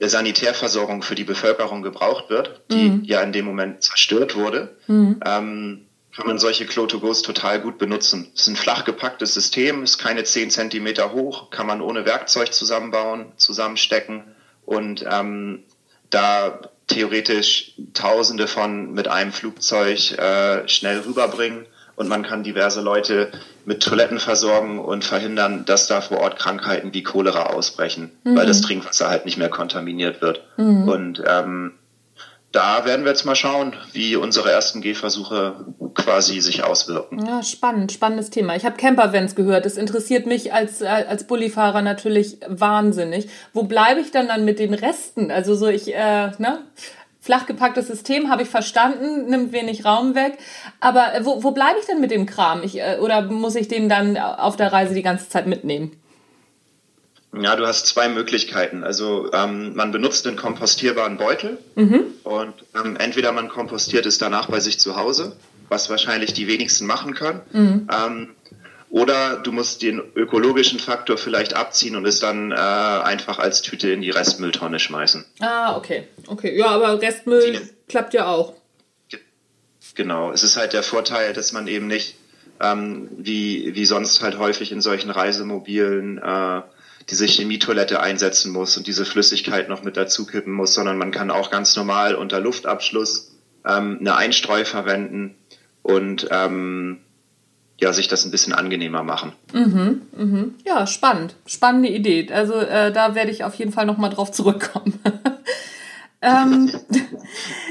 der 0.00 0.08
Sanitärversorgung 0.08 1.02
für 1.02 1.14
die 1.14 1.24
Bevölkerung 1.24 1.82
gebraucht 1.82 2.30
wird, 2.30 2.62
die 2.70 2.88
mhm. 2.88 3.04
ja 3.04 3.20
in 3.20 3.32
dem 3.32 3.44
Moment 3.44 3.82
zerstört 3.82 4.34
wurde. 4.34 4.76
Mhm. 4.86 5.20
Ähm, 5.24 5.86
kann 6.14 6.26
man 6.26 6.38
solche 6.38 6.66
Clotogos 6.66 7.22
total 7.22 7.60
gut 7.60 7.78
benutzen. 7.78 8.30
Es 8.34 8.42
ist 8.42 8.48
ein 8.48 8.56
flach 8.56 8.84
gepacktes 8.84 9.34
System, 9.34 9.82
ist 9.82 9.98
keine 9.98 10.24
10 10.24 10.50
Zentimeter 10.50 11.12
hoch, 11.12 11.50
kann 11.50 11.66
man 11.66 11.80
ohne 11.80 12.04
Werkzeug 12.04 12.52
zusammenbauen, 12.52 13.32
zusammenstecken 13.36 14.24
und 14.66 15.04
ähm, 15.10 15.64
da 16.10 16.60
theoretisch 16.86 17.72
Tausende 17.94 18.46
von 18.46 18.92
mit 18.92 19.08
einem 19.08 19.32
Flugzeug 19.32 20.12
äh, 20.18 20.68
schnell 20.68 21.00
rüberbringen 21.00 21.66
und 21.96 22.08
man 22.08 22.22
kann 22.22 22.42
diverse 22.42 22.80
Leute 22.80 23.30
mit 23.64 23.82
Toiletten 23.82 24.18
versorgen 24.18 24.78
und 24.78 25.04
verhindern, 25.04 25.64
dass 25.64 25.86
da 25.86 26.00
vor 26.00 26.18
Ort 26.20 26.38
Krankheiten 26.38 26.92
wie 26.92 27.02
Cholera 27.02 27.46
ausbrechen, 27.46 28.10
mhm. 28.24 28.36
weil 28.36 28.46
das 28.46 28.60
Trinkwasser 28.60 29.08
halt 29.08 29.24
nicht 29.24 29.38
mehr 29.38 29.48
kontaminiert 29.48 30.20
wird. 30.20 30.42
Mhm. 30.56 30.88
Und 30.88 31.22
ähm, 31.26 31.72
da 32.52 32.84
werden 32.84 33.04
wir 33.04 33.10
jetzt 33.10 33.24
mal 33.24 33.34
schauen, 33.34 33.74
wie 33.92 34.14
unsere 34.14 34.50
ersten 34.52 34.82
Gehversuche 34.82 35.64
quasi 35.94 36.40
sich 36.40 36.62
auswirken. 36.62 37.24
Ja, 37.26 37.42
spannend, 37.42 37.92
spannendes 37.92 38.30
Thema. 38.30 38.54
Ich 38.54 38.66
habe 38.66 38.76
Campervans 38.76 39.34
gehört. 39.34 39.64
Das 39.64 39.76
interessiert 39.76 40.26
mich 40.26 40.52
als, 40.52 40.82
als 40.82 41.26
Bullifahrer 41.26 41.82
natürlich 41.82 42.38
wahnsinnig. 42.46 43.28
Wo 43.54 43.64
bleibe 43.64 44.00
ich 44.00 44.10
dann 44.10 44.28
dann 44.28 44.44
mit 44.44 44.58
den 44.58 44.74
Resten? 44.74 45.30
Also 45.30 45.54
so 45.54 45.68
ich, 45.68 45.94
äh, 45.94 46.30
ne? 46.38 46.60
Flach 47.20 47.46
gepacktes 47.46 47.86
System 47.86 48.30
habe 48.30 48.42
ich 48.42 48.48
verstanden, 48.48 49.30
nimmt 49.30 49.52
wenig 49.52 49.84
Raum 49.84 50.14
weg. 50.14 50.38
Aber 50.80 51.14
äh, 51.14 51.24
wo, 51.24 51.42
wo 51.42 51.52
bleibe 51.52 51.78
ich 51.80 51.86
denn 51.86 52.00
mit 52.00 52.10
dem 52.10 52.26
Kram? 52.26 52.62
Ich, 52.62 52.78
äh, 52.78 52.98
oder 53.00 53.22
muss 53.22 53.54
ich 53.54 53.68
den 53.68 53.88
dann 53.88 54.18
auf 54.18 54.56
der 54.56 54.72
Reise 54.72 54.92
die 54.92 55.02
ganze 55.02 55.28
Zeit 55.28 55.46
mitnehmen? 55.46 56.01
Ja, 57.34 57.56
du 57.56 57.66
hast 57.66 57.86
zwei 57.86 58.08
Möglichkeiten. 58.08 58.84
Also 58.84 59.32
ähm, 59.32 59.74
man 59.74 59.90
benutzt 59.90 60.26
einen 60.26 60.36
kompostierbaren 60.36 61.16
Beutel 61.16 61.58
mhm. 61.76 62.04
und 62.24 62.54
ähm, 62.74 62.96
entweder 62.96 63.32
man 63.32 63.48
kompostiert 63.48 64.04
es 64.04 64.18
danach 64.18 64.48
bei 64.48 64.60
sich 64.60 64.78
zu 64.78 64.96
Hause, 64.96 65.36
was 65.68 65.88
wahrscheinlich 65.88 66.34
die 66.34 66.46
wenigsten 66.46 66.86
machen 66.86 67.14
können, 67.14 67.40
mhm. 67.52 67.88
ähm, 67.90 68.28
oder 68.92 69.36
du 69.38 69.52
musst 69.52 69.80
den 69.80 70.02
ökologischen 70.14 70.78
Faktor 70.78 71.16
vielleicht 71.16 71.54
abziehen 71.54 71.96
und 71.96 72.04
es 72.04 72.20
dann 72.20 72.52
äh, 72.52 72.56
einfach 72.56 73.38
als 73.38 73.62
Tüte 73.62 73.90
in 73.90 74.02
die 74.02 74.10
Restmülltonne 74.10 74.78
schmeißen. 74.78 75.24
Ah, 75.40 75.74
okay. 75.78 76.06
Okay, 76.26 76.54
ja, 76.54 76.66
aber 76.66 77.00
Restmüll 77.00 77.52
die, 77.52 77.60
klappt 77.88 78.12
ja 78.12 78.26
auch. 78.26 78.52
Genau, 79.94 80.30
es 80.30 80.42
ist 80.42 80.58
halt 80.58 80.74
der 80.74 80.82
Vorteil, 80.82 81.32
dass 81.32 81.52
man 81.52 81.68
eben 81.68 81.86
nicht 81.86 82.16
ähm, 82.60 83.08
wie, 83.16 83.74
wie 83.74 83.86
sonst 83.86 84.20
halt 84.20 84.38
häufig 84.38 84.72
in 84.72 84.82
solchen 84.82 85.10
Reisemobilen 85.10 86.18
äh, 86.18 86.60
diese 87.10 87.26
Chemietoilette 87.26 88.00
einsetzen 88.00 88.52
muss 88.52 88.76
und 88.76 88.86
diese 88.86 89.04
Flüssigkeit 89.04 89.68
noch 89.68 89.82
mit 89.82 89.96
dazu 89.96 90.26
kippen 90.26 90.52
muss, 90.52 90.74
sondern 90.74 90.98
man 90.98 91.10
kann 91.10 91.30
auch 91.30 91.50
ganz 91.50 91.76
normal 91.76 92.14
unter 92.14 92.40
Luftabschluss 92.40 93.32
ähm, 93.66 93.98
eine 94.00 94.16
Einstreu 94.16 94.64
verwenden 94.64 95.34
und 95.82 96.28
ähm, 96.30 96.98
ja, 97.80 97.92
sich 97.92 98.06
das 98.06 98.24
ein 98.24 98.30
bisschen 98.30 98.52
angenehmer 98.52 99.02
machen. 99.02 99.32
Mhm, 99.52 100.02
mhm. 100.16 100.54
Ja, 100.64 100.86
spannend. 100.86 101.34
Spannende 101.46 101.88
Idee. 101.88 102.28
Also 102.32 102.54
äh, 102.54 102.92
da 102.92 103.16
werde 103.16 103.32
ich 103.32 103.42
auf 103.42 103.54
jeden 103.56 103.72
Fall 103.72 103.86
nochmal 103.86 104.10
drauf 104.10 104.30
zurückkommen. 104.30 105.00
ähm, 106.22 106.70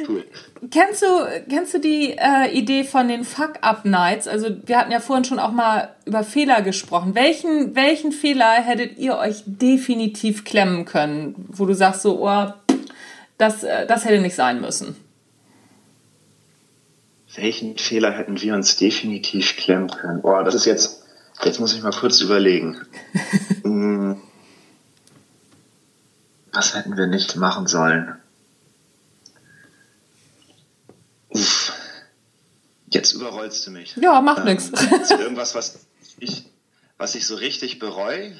cool. 0.07 0.25
Kennst 0.69 1.01
du, 1.01 1.07
kennst 1.49 1.73
du 1.73 1.79
die 1.79 2.15
äh, 2.19 2.51
Idee 2.55 2.83
von 2.83 3.07
den 3.07 3.23
Fuck-Up-Nights? 3.23 4.27
Also 4.27 4.47
wir 4.65 4.77
hatten 4.77 4.91
ja 4.91 4.99
vorhin 4.99 5.25
schon 5.25 5.39
auch 5.39 5.51
mal 5.51 5.89
über 6.05 6.23
Fehler 6.23 6.61
gesprochen. 6.61 7.15
Welchen, 7.15 7.75
welchen 7.75 8.11
Fehler 8.11 8.61
hättet 8.61 8.99
ihr 8.99 9.17
euch 9.17 9.41
definitiv 9.47 10.45
klemmen 10.45 10.85
können, 10.85 11.33
wo 11.49 11.65
du 11.65 11.73
sagst 11.73 12.03
so, 12.03 12.23
oh, 12.23 12.53
das, 13.39 13.63
äh, 13.63 13.87
das 13.87 14.05
hätte 14.05 14.21
nicht 14.21 14.35
sein 14.35 14.61
müssen? 14.61 14.95
Welchen 17.35 17.77
Fehler 17.79 18.11
hätten 18.11 18.39
wir 18.39 18.53
uns 18.53 18.77
definitiv 18.77 19.57
klemmen 19.57 19.89
können? 19.89 20.19
Oh, 20.21 20.43
das 20.43 20.53
ist 20.53 20.65
jetzt, 20.65 21.03
jetzt 21.43 21.59
muss 21.59 21.73
ich 21.73 21.81
mal 21.81 21.91
kurz 21.91 22.21
überlegen. 22.21 22.77
Hm. 23.63 24.19
Was 26.51 26.75
hätten 26.75 26.97
wir 26.97 27.05
nicht 27.05 27.35
machen 27.35 27.67
sollen? 27.67 28.20
Jetzt 32.91 33.13
überrollst 33.13 33.65
du 33.65 33.71
mich. 33.71 33.95
Ja, 33.95 34.21
macht 34.21 34.39
ähm, 34.39 34.45
nichts. 34.45 34.69
Ist 34.69 35.11
irgendwas, 35.19 35.55
was 35.55 35.79
ich, 36.19 36.43
was 36.97 37.15
ich 37.15 37.25
so 37.25 37.35
richtig 37.35 37.79
bereue? 37.79 38.33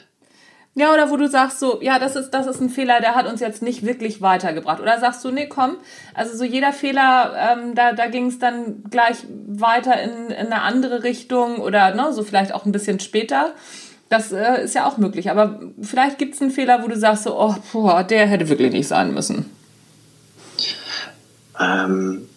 Ja, 0.74 0.93
oder 0.93 1.10
wo 1.10 1.17
du 1.17 1.27
sagst 1.27 1.60
so, 1.60 1.81
ja, 1.81 2.00
das 2.00 2.15
ist, 2.15 2.29
das 2.29 2.48
ist 2.48 2.62
ein 2.62 2.70
Fehler, 2.70 3.01
der 3.01 3.15
hat 3.15 3.27
uns 3.27 3.41
jetzt 3.41 3.62
nicht 3.62 3.86
wirklich 3.86 4.22
weitergebracht. 4.22 4.79
Oder 4.79 5.00
sagst 5.00 5.24
du, 5.25 5.31
nee, 5.31 5.48
komm, 5.48 5.75
also 6.13 6.36
so 6.36 6.46
jeder 6.46 6.72
Fehler, 6.72 7.34
ähm, 7.36 7.75
da, 7.75 7.91
da 7.91 8.08
ging 8.08 8.27
es 8.27 8.39
dann 8.39 8.84
gleich 8.89 9.17
weiter 9.48 10.01
in, 10.01 10.27
in 10.27 10.46
eine 10.48 10.62
andere 10.62 11.03
Richtung 11.03 11.58
oder 11.58 11.93
ne, 11.93 12.13
so 12.13 12.24
vielleicht 12.24 12.53
auch 12.53 12.65
ein 12.65 12.72
bisschen 12.72 13.01
später. 13.01 13.53
Das 14.08 14.31
äh, 14.31 14.63
ist 14.63 14.75
ja 14.75 14.86
auch 14.86 14.98
möglich. 14.98 15.29
Aber 15.29 15.60
vielleicht 15.81 16.17
gibt 16.17 16.36
es 16.36 16.41
einen 16.41 16.51
Fehler, 16.51 16.84
wo 16.84 16.88
du 16.88 16.98
sagst 16.98 17.24
so, 17.24 17.38
oh, 17.38 17.55
boah, 17.74 18.03
der 18.03 18.27
hätte 18.27 18.48
wirklich 18.48 18.72
nicht 18.72 18.88
sein 18.88 19.13
müssen. 19.13 19.50
Ähm, 21.60 22.29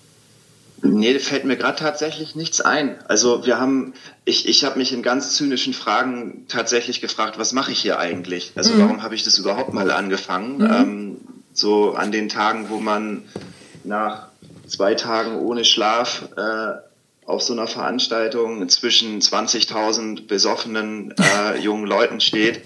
Nee, 0.85 1.19
fällt 1.19 1.45
mir 1.45 1.57
gerade 1.57 1.79
tatsächlich 1.79 2.37
nichts 2.37 2.61
ein. 2.61 2.97
Also 3.09 3.47
wir 3.47 3.59
haben, 3.59 3.95
ich, 4.25 4.49
ich 4.49 4.65
habe 4.65 4.79
mich 4.79 4.93
in 4.93 5.03
ganz 5.03 5.35
zynischen 5.35 5.73
Fragen 5.73 6.45
tatsächlich 6.49 7.01
gefragt, 7.01 7.39
was 7.39 7.53
mache 7.53 7.73
ich 7.73 7.81
hier 7.81 7.99
eigentlich? 7.99 8.53
Also 8.55 8.75
mhm. 8.75 8.81
warum 8.81 9.03
habe 9.03 9.15
ich 9.15 9.25
das 9.25 9.39
überhaupt 9.39 9.73
mal 9.73 9.91
angefangen? 9.91 10.59
Mhm. 10.59 10.71
Ähm, 10.71 11.17
so 11.55 11.95
an 11.95 12.13
den 12.13 12.29
Tagen, 12.29 12.69
wo 12.69 12.81
man 12.81 13.23
nach 13.85 14.29
zwei 14.67 14.95
Tagen 14.95 15.39
ohne 15.39 15.65
Schlaf 15.65 16.29
äh, 16.37 16.73
auf 17.27 17.43
so 17.43 17.55
einer 17.55 17.67
Veranstaltung 17.67 18.69
zwischen 18.69 19.21
20.000 19.21 20.27
besoffenen 20.27 21.15
äh, 21.19 21.59
jungen 21.59 21.87
Leuten 21.87 22.21
steht 22.21 22.61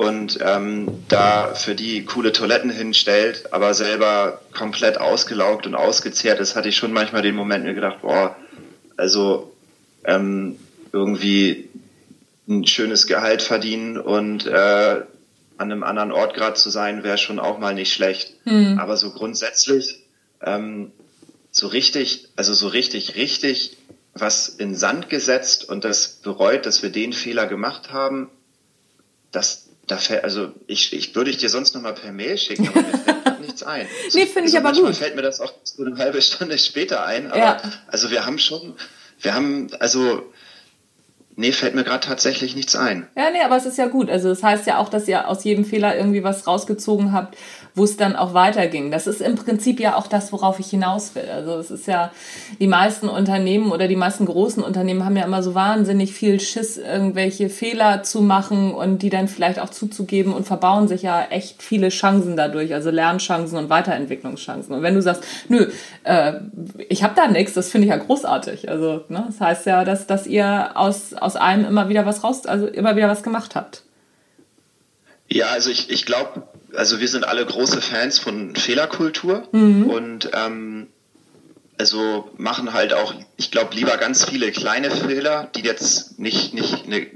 und 0.00 0.38
ähm, 0.40 0.88
da 1.08 1.52
für 1.54 1.74
die 1.74 2.06
coole 2.06 2.32
Toiletten 2.32 2.70
hinstellt, 2.70 3.52
aber 3.52 3.74
selber 3.74 4.40
komplett 4.50 4.96
ausgelaugt 4.96 5.66
und 5.66 5.74
ausgezehrt 5.74 6.40
ist, 6.40 6.56
hatte 6.56 6.70
ich 6.70 6.76
schon 6.78 6.94
manchmal 6.94 7.20
den 7.20 7.34
Moment 7.34 7.66
mir 7.66 7.74
gedacht, 7.74 8.00
boah, 8.00 8.34
also 8.96 9.52
ähm, 10.04 10.58
irgendwie 10.90 11.68
ein 12.48 12.66
schönes 12.66 13.06
Gehalt 13.06 13.42
verdienen 13.42 13.98
und 13.98 14.46
äh, 14.46 15.02
an 15.58 15.70
einem 15.70 15.82
anderen 15.82 16.12
Ort 16.12 16.32
gerade 16.32 16.54
zu 16.54 16.70
sein, 16.70 17.04
wäre 17.04 17.18
schon 17.18 17.38
auch 17.38 17.58
mal 17.58 17.74
nicht 17.74 17.92
schlecht. 17.92 18.32
Mhm. 18.46 18.78
Aber 18.78 18.96
so 18.96 19.10
grundsätzlich, 19.10 20.06
ähm, 20.42 20.92
so 21.50 21.66
richtig, 21.66 22.28
also 22.36 22.54
so 22.54 22.68
richtig, 22.68 23.16
richtig 23.16 23.76
was 24.14 24.48
in 24.48 24.74
Sand 24.74 25.10
gesetzt 25.10 25.68
und 25.68 25.84
das 25.84 26.08
bereut, 26.22 26.64
dass 26.64 26.82
wir 26.82 26.88
den 26.88 27.12
Fehler 27.12 27.46
gemacht 27.46 27.92
haben, 27.92 28.30
das, 29.30 29.69
da 29.90 29.96
fällt, 29.96 30.22
also 30.22 30.52
ich, 30.66 30.92
ich 30.92 31.14
würde 31.14 31.30
ich 31.30 31.38
dir 31.38 31.48
sonst 31.48 31.74
noch 31.74 31.82
mal 31.82 31.94
per 31.94 32.12
Mail 32.12 32.38
schicken, 32.38 32.68
aber 32.68 32.82
mir 32.82 32.98
fällt 32.98 33.40
nichts 33.40 33.62
ein. 33.62 33.88
nee, 34.14 34.26
finde 34.26 34.48
ich 34.48 34.56
also 34.56 34.68
aber 34.68 34.72
gut. 34.72 34.96
fällt 34.96 35.16
mir 35.16 35.22
das 35.22 35.40
auch 35.40 35.52
so 35.64 35.84
eine 35.84 35.96
halbe 35.96 36.22
Stunde 36.22 36.56
später 36.58 37.04
ein, 37.04 37.30
aber 37.30 37.38
ja. 37.38 37.62
also 37.88 38.10
wir 38.10 38.24
haben 38.24 38.38
schon, 38.38 38.74
wir 39.20 39.34
haben, 39.34 39.68
also 39.80 40.32
Nee, 41.40 41.52
fällt 41.52 41.74
mir 41.74 41.84
gerade 41.84 42.06
tatsächlich 42.06 42.54
nichts 42.54 42.76
ein. 42.76 43.06
Ja, 43.16 43.30
nee, 43.30 43.40
aber 43.42 43.56
es 43.56 43.64
ist 43.64 43.78
ja 43.78 43.86
gut. 43.86 44.10
Also 44.10 44.28
das 44.28 44.42
heißt 44.42 44.66
ja 44.66 44.76
auch, 44.76 44.90
dass 44.90 45.08
ihr 45.08 45.26
aus 45.26 45.42
jedem 45.42 45.64
Fehler 45.64 45.96
irgendwie 45.96 46.22
was 46.22 46.46
rausgezogen 46.46 47.14
habt, 47.14 47.34
wo 47.74 47.84
es 47.84 47.96
dann 47.96 48.14
auch 48.14 48.34
weiterging. 48.34 48.90
Das 48.90 49.06
ist 49.06 49.22
im 49.22 49.36
Prinzip 49.36 49.80
ja 49.80 49.96
auch 49.96 50.06
das, 50.06 50.32
worauf 50.32 50.58
ich 50.60 50.68
hinaus 50.68 51.14
will. 51.14 51.28
Also 51.32 51.52
es 51.52 51.70
ist 51.70 51.86
ja, 51.86 52.10
die 52.58 52.66
meisten 52.66 53.08
Unternehmen 53.08 53.72
oder 53.72 53.88
die 53.88 53.96
meisten 53.96 54.26
großen 54.26 54.62
Unternehmen 54.62 55.06
haben 55.06 55.16
ja 55.16 55.24
immer 55.24 55.42
so 55.42 55.54
wahnsinnig 55.54 56.12
viel 56.12 56.40
Schiss, 56.40 56.76
irgendwelche 56.76 57.48
Fehler 57.48 58.02
zu 58.02 58.20
machen 58.20 58.74
und 58.74 59.00
die 59.00 59.08
dann 59.08 59.26
vielleicht 59.26 59.60
auch 59.60 59.70
zuzugeben 59.70 60.34
und 60.34 60.46
verbauen 60.46 60.88
sich 60.88 61.02
ja 61.02 61.24
echt 61.30 61.62
viele 61.62 61.88
Chancen 61.88 62.36
dadurch, 62.36 62.74
also 62.74 62.90
Lernchancen 62.90 63.56
und 63.56 63.70
Weiterentwicklungschancen. 63.70 64.74
Und 64.74 64.82
wenn 64.82 64.94
du 64.94 65.00
sagst, 65.00 65.24
nö, 65.48 65.70
äh, 66.04 66.34
ich 66.90 67.02
habe 67.02 67.14
da 67.16 67.28
nichts, 67.28 67.54
das 67.54 67.70
finde 67.70 67.86
ich 67.86 67.92
ja 67.92 67.96
großartig. 67.96 68.68
Also 68.68 69.04
ne, 69.08 69.24
das 69.26 69.40
heißt 69.40 69.66
ja, 69.66 69.84
dass, 69.84 70.06
dass 70.06 70.26
ihr 70.26 70.72
aus, 70.74 71.14
aus 71.14 71.29
allem 71.36 71.64
immer 71.64 71.88
wieder 71.88 72.06
was 72.06 72.24
raus, 72.24 72.46
also 72.46 72.66
immer 72.66 72.96
wieder 72.96 73.08
was 73.08 73.22
gemacht 73.22 73.54
habt. 73.54 73.82
Ja, 75.28 75.46
also 75.46 75.70
ich, 75.70 75.90
ich 75.90 76.06
glaube, 76.06 76.42
also 76.74 77.00
wir 77.00 77.08
sind 77.08 77.26
alle 77.26 77.46
große 77.46 77.80
Fans 77.80 78.18
von 78.18 78.56
Fehlerkultur 78.56 79.48
mhm. 79.52 79.84
und 79.84 80.30
ähm, 80.34 80.88
also 81.78 82.30
machen 82.36 82.74
halt 82.74 82.92
auch, 82.92 83.14
ich 83.36 83.50
glaube, 83.50 83.74
lieber 83.74 83.96
ganz 83.96 84.24
viele 84.24 84.50
kleine 84.52 84.90
Fehler, 84.90 85.48
die 85.54 85.62
jetzt 85.62 86.18
nicht, 86.18 86.52
nicht 86.52 86.84
eine 86.84 87.06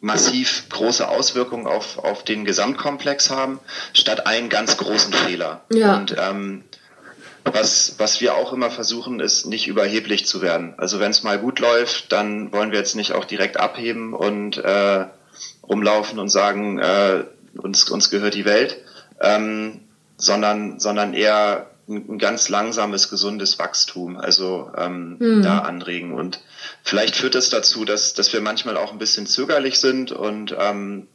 massiv 0.00 0.68
große 0.70 1.06
Auswirkungen 1.06 1.66
auf, 1.66 1.98
auf 1.98 2.24
den 2.24 2.44
Gesamtkomplex 2.44 3.30
haben, 3.30 3.58
statt 3.92 4.26
einen 4.26 4.48
ganz 4.48 4.76
großen 4.76 5.12
Fehler. 5.12 5.62
Ja. 5.72 5.96
Und 5.96 6.16
ähm, 6.18 6.64
was, 7.52 7.94
was 7.98 8.20
wir 8.20 8.34
auch 8.34 8.52
immer 8.52 8.70
versuchen, 8.70 9.20
ist 9.20 9.46
nicht 9.46 9.66
überheblich 9.66 10.26
zu 10.26 10.42
werden. 10.42 10.74
Also 10.76 11.00
wenn 11.00 11.10
es 11.10 11.22
mal 11.22 11.38
gut 11.38 11.58
läuft, 11.58 12.12
dann 12.12 12.52
wollen 12.52 12.70
wir 12.72 12.78
jetzt 12.78 12.96
nicht 12.96 13.12
auch 13.12 13.24
direkt 13.24 13.58
abheben 13.58 14.14
und 14.14 14.56
äh, 14.58 15.06
rumlaufen 15.68 16.18
und 16.18 16.28
sagen, 16.28 16.78
äh, 16.78 17.24
uns, 17.56 17.88
uns 17.90 18.10
gehört 18.10 18.34
die 18.34 18.44
Welt, 18.44 18.78
ähm, 19.20 19.80
sondern, 20.16 20.80
sondern 20.80 21.14
eher 21.14 21.70
ein, 21.88 22.18
ganz 22.18 22.48
langsames, 22.48 23.10
gesundes 23.10 23.58
Wachstum, 23.58 24.18
also 24.18 24.70
ähm, 24.76 25.16
mhm. 25.18 25.42
da 25.42 25.60
anregen. 25.60 26.12
Und 26.12 26.40
vielleicht 26.82 27.16
führt 27.16 27.34
das 27.34 27.50
dazu, 27.50 27.84
dass, 27.84 28.14
dass 28.14 28.32
wir 28.32 28.40
manchmal 28.40 28.76
auch 28.76 28.92
ein 28.92 28.98
bisschen 28.98 29.26
zögerlich 29.26 29.80
sind 29.80 30.12
und 30.12 30.54
ähm, 30.58 31.08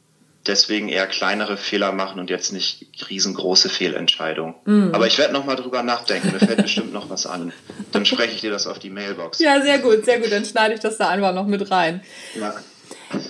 deswegen 0.47 0.89
eher 0.89 1.07
kleinere 1.07 1.57
Fehler 1.57 1.91
machen 1.91 2.19
und 2.19 2.29
jetzt 2.29 2.51
nicht 2.51 2.85
riesengroße 3.09 3.69
Fehlentscheidungen. 3.69 4.55
Mhm. 4.65 4.91
Aber 4.93 5.07
ich 5.07 5.17
werde 5.17 5.33
noch 5.33 5.45
mal 5.45 5.55
drüber 5.55 5.83
nachdenken. 5.83 6.31
Mir 6.31 6.39
fällt 6.39 6.61
bestimmt 6.61 6.93
noch 6.93 7.09
was 7.09 7.25
an. 7.25 7.53
Dann 7.91 8.05
spreche 8.05 8.33
ich 8.33 8.41
dir 8.41 8.51
das 8.51 8.67
auf 8.67 8.79
die 8.79 8.89
Mailbox. 8.89 9.39
Ja, 9.39 9.61
sehr 9.61 9.79
gut, 9.79 10.05
sehr 10.05 10.19
gut. 10.19 10.31
Dann 10.31 10.45
schneide 10.45 10.73
ich 10.73 10.79
das 10.79 10.97
da 10.97 11.09
einfach 11.09 11.33
noch 11.33 11.47
mit 11.47 11.71
rein. 11.71 12.01
Ja. 12.39 12.55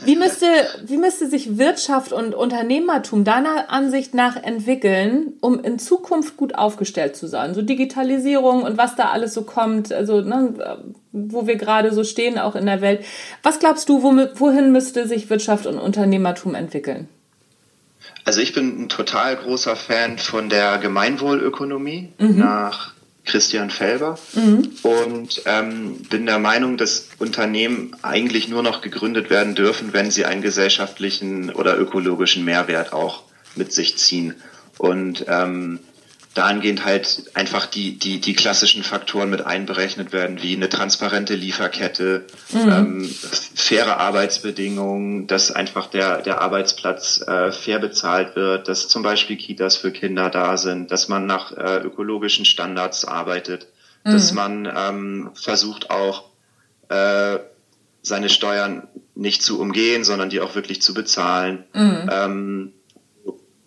Wie 0.05 0.15
müsste, 0.15 0.47
wie 0.85 0.97
müsste 0.97 1.27
sich 1.27 1.57
Wirtschaft 1.57 2.13
und 2.13 2.35
Unternehmertum 2.35 3.23
deiner 3.23 3.69
Ansicht 3.69 4.13
nach 4.13 4.35
entwickeln, 4.35 5.33
um 5.41 5.63
in 5.63 5.79
Zukunft 5.79 6.37
gut 6.37 6.55
aufgestellt 6.55 7.15
zu 7.15 7.27
sein? 7.27 7.53
So 7.53 7.61
Digitalisierung 7.61 8.63
und 8.63 8.77
was 8.77 8.95
da 8.95 9.09
alles 9.09 9.33
so 9.33 9.43
kommt, 9.43 9.91
also 9.91 10.21
ne, 10.21 10.93
wo 11.11 11.47
wir 11.47 11.55
gerade 11.55 11.93
so 11.93 12.03
stehen, 12.03 12.37
auch 12.37 12.55
in 12.55 12.65
der 12.65 12.81
Welt. 12.81 13.05
Was 13.43 13.59
glaubst 13.59 13.87
du, 13.89 14.03
wohin 14.03 14.71
müsste 14.71 15.07
sich 15.07 15.29
Wirtschaft 15.29 15.65
und 15.65 15.77
Unternehmertum 15.77 16.55
entwickeln? 16.55 17.07
Also 18.25 18.41
ich 18.41 18.53
bin 18.53 18.83
ein 18.83 18.89
total 18.89 19.35
großer 19.35 19.75
Fan 19.75 20.17
von 20.17 20.49
der 20.49 20.77
Gemeinwohlökonomie 20.77 22.13
mhm. 22.17 22.39
nach 22.39 22.93
Christian 23.25 23.69
Felber 23.69 24.17
mhm. 24.33 24.69
und 24.83 25.43
ähm, 25.45 25.97
bin 26.09 26.25
der 26.25 26.39
Meinung, 26.39 26.77
dass 26.77 27.07
Unternehmen 27.19 27.95
eigentlich 28.01 28.49
nur 28.49 28.63
noch 28.63 28.81
gegründet 28.81 29.29
werden 29.29 29.55
dürfen, 29.55 29.93
wenn 29.93 30.11
sie 30.11 30.25
einen 30.25 30.41
gesellschaftlichen 30.41 31.49
oder 31.49 31.77
ökologischen 31.79 32.43
Mehrwert 32.43 32.91
auch 32.91 33.23
mit 33.55 33.71
sich 33.71 33.97
ziehen. 33.97 34.35
Und 34.77 35.25
ähm, 35.27 35.79
dahingehend 36.33 36.83
halt 36.83 37.31
einfach 37.35 37.67
die, 37.67 37.97
die, 37.97 38.19
die 38.19 38.33
klassischen 38.33 38.83
Faktoren 38.83 39.29
mit 39.29 39.45
einberechnet 39.45 40.11
werden, 40.13 40.41
wie 40.41 40.55
eine 40.55 40.67
transparente 40.67 41.35
Lieferkette, 41.35 42.25
mhm. 42.51 42.69
ähm, 42.71 43.15
faire 43.55 43.99
Arbeitsbedingungen, 43.99 45.27
dass 45.27 45.51
einfach 45.51 45.87
der, 45.87 46.21
der 46.21 46.41
Arbeitsplatz 46.41 47.21
äh, 47.21 47.51
fair 47.51 47.79
bezahlt 47.79 48.35
wird, 48.35 48.67
dass 48.67 48.87
zum 48.87 49.03
Beispiel 49.03 49.37
Kitas 49.37 49.77
für 49.77 49.91
Kinder 49.91 50.29
da 50.29 50.57
sind, 50.57 50.91
dass 50.91 51.07
man 51.07 51.27
nach 51.27 51.51
äh, 51.51 51.77
ökologischen 51.83 52.45
Standards 52.45 53.05
arbeitet, 53.05 53.67
mhm. 54.03 54.11
dass 54.11 54.31
man 54.31 54.71
ähm, 54.75 55.31
versucht 55.35 55.91
auch 55.91 56.29
äh, 56.89 57.37
seine 58.01 58.29
Steuern 58.29 58.87
nicht 59.15 59.43
zu 59.43 59.59
umgehen, 59.59 60.03
sondern 60.03 60.29
die 60.29 60.41
auch 60.41 60.55
wirklich 60.55 60.81
zu 60.81 60.93
bezahlen. 60.93 61.63
Mhm. 61.73 62.09
Ähm, 62.11 62.73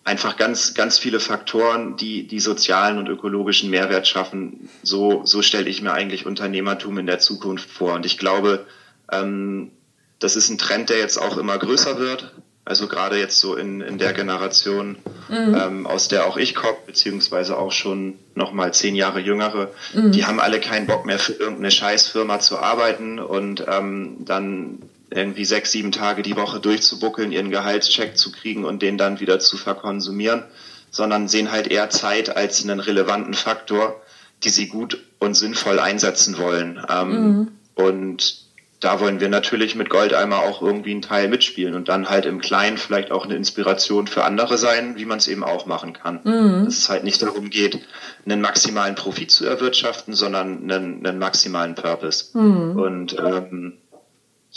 einfach 0.07 0.37
ganz, 0.37 0.73
ganz 0.73 0.97
viele 0.97 1.19
Faktoren, 1.19 1.97
die 1.97 2.27
die 2.27 2.39
sozialen 2.39 2.97
und 2.97 3.09
ökologischen 3.09 3.69
Mehrwert 3.69 4.07
schaffen. 4.07 4.69
So, 4.81 5.25
so 5.25 5.41
stelle 5.41 5.69
ich 5.69 5.81
mir 5.81 5.91
eigentlich 5.91 6.25
Unternehmertum 6.25 6.97
in 6.97 7.07
der 7.07 7.19
Zukunft 7.19 7.69
vor. 7.69 7.93
Und 7.93 8.05
ich 8.05 8.17
glaube, 8.17 8.65
ähm, 9.11 9.71
das 10.19 10.37
ist 10.37 10.49
ein 10.49 10.57
Trend, 10.57 10.89
der 10.89 10.99
jetzt 10.99 11.17
auch 11.17 11.35
immer 11.37 11.57
größer 11.57 11.99
wird. 11.99 12.33
Also 12.63 12.87
gerade 12.87 13.19
jetzt 13.19 13.39
so 13.39 13.55
in, 13.55 13.81
in 13.81 13.97
der 13.97 14.13
Generation, 14.13 14.97
mhm. 15.27 15.55
ähm, 15.55 15.87
aus 15.87 16.07
der 16.07 16.25
auch 16.25 16.37
ich 16.37 16.55
komme, 16.55 16.77
beziehungsweise 16.85 17.57
auch 17.57 17.73
schon 17.73 18.17
noch 18.33 18.53
mal 18.53 18.73
zehn 18.73 18.95
Jahre 18.95 19.19
jüngere, 19.19 19.71
mhm. 19.93 20.13
die 20.13 20.25
haben 20.25 20.39
alle 20.39 20.61
keinen 20.61 20.87
Bock 20.87 21.05
mehr 21.05 21.19
für 21.19 21.33
irgendeine 21.33 21.71
Scheißfirma 21.71 22.39
zu 22.39 22.57
arbeiten 22.59 23.19
und 23.19 23.65
ähm, 23.69 24.17
dann 24.19 24.79
irgendwie 25.09 25.45
sechs, 25.45 25.71
sieben 25.71 25.91
Tage 25.91 26.21
die 26.21 26.35
Woche 26.35 26.59
durchzubuckeln, 26.59 27.31
ihren 27.31 27.49
Gehaltscheck 27.49 28.17
zu 28.17 28.31
kriegen 28.31 28.65
und 28.65 28.81
den 28.81 28.97
dann 28.97 29.19
wieder 29.19 29.39
zu 29.39 29.57
verkonsumieren, 29.57 30.43
sondern 30.91 31.27
sehen 31.27 31.51
halt 31.51 31.67
eher 31.67 31.89
Zeit 31.89 32.35
als 32.35 32.63
einen 32.63 32.79
relevanten 32.79 33.33
Faktor, 33.33 34.01
die 34.43 34.49
sie 34.49 34.67
gut 34.67 35.01
und 35.19 35.35
sinnvoll 35.35 35.79
einsetzen 35.79 36.37
wollen. 36.37 36.83
Ähm, 36.89 37.09
mhm. 37.09 37.47
Und 37.75 38.47
da 38.79 38.99
wollen 38.99 39.19
wir 39.19 39.29
natürlich 39.29 39.75
mit 39.75 39.89
Goldeimer 39.89 40.39
auch 40.39 40.61
irgendwie 40.61 40.91
einen 40.91 41.01
Teil 41.01 41.29
mitspielen 41.29 41.73
und 41.73 41.89
dann 41.89 42.09
halt 42.09 42.25
im 42.25 42.39
Kleinen 42.39 42.77
vielleicht 42.77 43.11
auch 43.11 43.25
eine 43.25 43.35
Inspiration 43.35 44.05
für 44.05 44.23
andere 44.23 44.57
sein, 44.57 44.97
wie 44.97 45.05
man 45.05 45.17
es 45.17 45.27
eben 45.27 45.43
auch 45.43 45.65
machen 45.65 45.93
kann. 45.93 46.19
Mhm. 46.23 46.65
Dass 46.65 46.77
es 46.77 46.89
halt 46.89 47.03
nicht 47.03 47.21
darum 47.21 47.49
geht, 47.49 47.79
einen 48.25 48.41
maximalen 48.41 48.93
Profit 48.93 49.31
zu 49.31 49.45
erwirtschaften, 49.45 50.13
sondern 50.13 50.69
einen, 50.69 51.05
einen 51.05 51.17
maximalen 51.17 51.73
Purpose. 51.73 52.37
Mhm. 52.37 52.79
Und 52.79 53.17
ähm, 53.17 53.73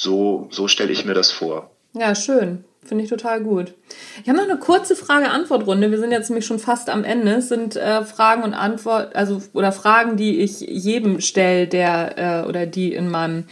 so, 0.00 0.48
so 0.50 0.66
stelle 0.66 0.92
ich 0.92 1.04
mir 1.04 1.12
das 1.12 1.30
vor. 1.30 1.70
Ja, 1.92 2.14
schön. 2.14 2.64
Finde 2.82 3.04
ich 3.04 3.10
total 3.10 3.42
gut. 3.42 3.74
Ich 4.22 4.28
habe 4.30 4.38
noch 4.38 4.48
eine 4.48 4.58
kurze 4.58 4.96
Frage-Antwort-Runde. 4.96 5.90
Wir 5.90 5.98
sind 5.98 6.10
jetzt 6.10 6.30
nämlich 6.30 6.46
schon 6.46 6.58
fast 6.58 6.88
am 6.88 7.04
Ende. 7.04 7.32
Es 7.32 7.50
sind 7.50 7.76
äh, 7.76 8.02
Fragen 8.06 8.42
und 8.42 8.54
Antwort, 8.54 9.14
also 9.14 9.42
oder 9.52 9.72
Fragen, 9.72 10.16
die 10.16 10.40
ich 10.40 10.60
jedem 10.60 11.20
stelle, 11.20 11.66
der 11.66 12.44
äh, 12.44 12.48
oder 12.48 12.64
die 12.64 12.94
in 12.94 13.10
meinem 13.10 13.44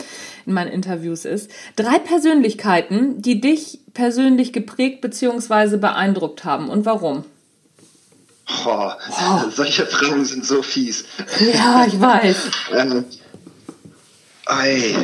in 0.47 0.55
meinen 0.55 0.73
Interviews 0.73 1.27
ist. 1.27 1.51
Drei 1.77 1.99
Persönlichkeiten, 1.99 3.21
die 3.21 3.43
dich 3.43 3.81
persönlich 3.93 4.55
geprägt 4.55 5.03
bzw. 5.03 5.77
beeindruckt 5.77 6.47
haben 6.47 6.71
und 6.71 6.87
warum? 6.87 7.27
Oh, 8.65 8.91
oh. 9.11 9.51
Solche 9.51 9.85
Fragen 9.85 10.25
sind 10.25 10.47
so 10.47 10.63
fies. 10.63 11.05
Ja, 11.53 11.85
ich 11.87 12.01
weiß. 12.01 12.51
ähm, 12.75 13.05
ei. 14.47 14.95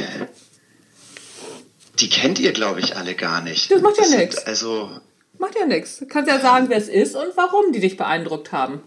Die 2.05 2.11
kennt 2.11 2.39
ihr, 2.39 2.53
glaube 2.53 2.81
ich, 2.81 2.99
alle 2.99 3.15
gar 3.15 3.41
nicht. 3.41 3.71
Das 3.71 3.81
macht 3.81 3.97
ja 3.97 4.07
nichts. 4.07 4.47
Also. 4.47 5.01
Macht 5.39 5.59
ja 5.59 5.65
nichts. 5.65 6.01
Du 6.01 6.07
kannst 6.07 6.31
ja 6.31 6.39
sagen, 6.39 6.69
wer 6.69 6.77
es 6.77 6.89
ist 6.89 7.17
und 7.17 7.35
warum 7.35 7.73
die 7.73 7.81
dich 7.81 7.97
beeindruckt 7.97 8.53
haben. 8.53 8.83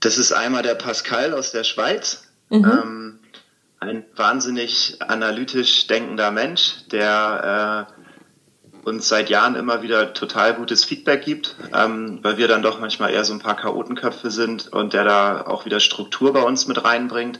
Das 0.00 0.16
ist 0.16 0.32
einmal 0.32 0.62
der 0.62 0.74
Pascal 0.74 1.34
aus 1.34 1.52
der 1.52 1.64
Schweiz. 1.64 2.22
Mhm. 2.48 2.64
Ähm, 2.64 3.18
ein 3.78 4.06
wahnsinnig 4.16 5.02
analytisch 5.02 5.86
denkender 5.86 6.30
Mensch, 6.30 6.86
der 6.92 7.86
äh, 7.92 8.88
uns 8.88 9.06
seit 9.06 9.28
Jahren 9.28 9.54
immer 9.54 9.82
wieder 9.82 10.14
total 10.14 10.54
gutes 10.54 10.86
Feedback 10.86 11.26
gibt, 11.26 11.56
ähm, 11.74 12.20
weil 12.22 12.38
wir 12.38 12.48
dann 12.48 12.62
doch 12.62 12.80
manchmal 12.80 13.12
eher 13.12 13.26
so 13.26 13.34
ein 13.34 13.40
paar 13.40 13.56
Chaotenköpfe 13.56 14.30
sind 14.30 14.72
und 14.72 14.94
der 14.94 15.04
da 15.04 15.42
auch 15.42 15.66
wieder 15.66 15.80
Struktur 15.80 16.32
bei 16.32 16.40
uns 16.40 16.66
mit 16.66 16.82
reinbringt 16.82 17.38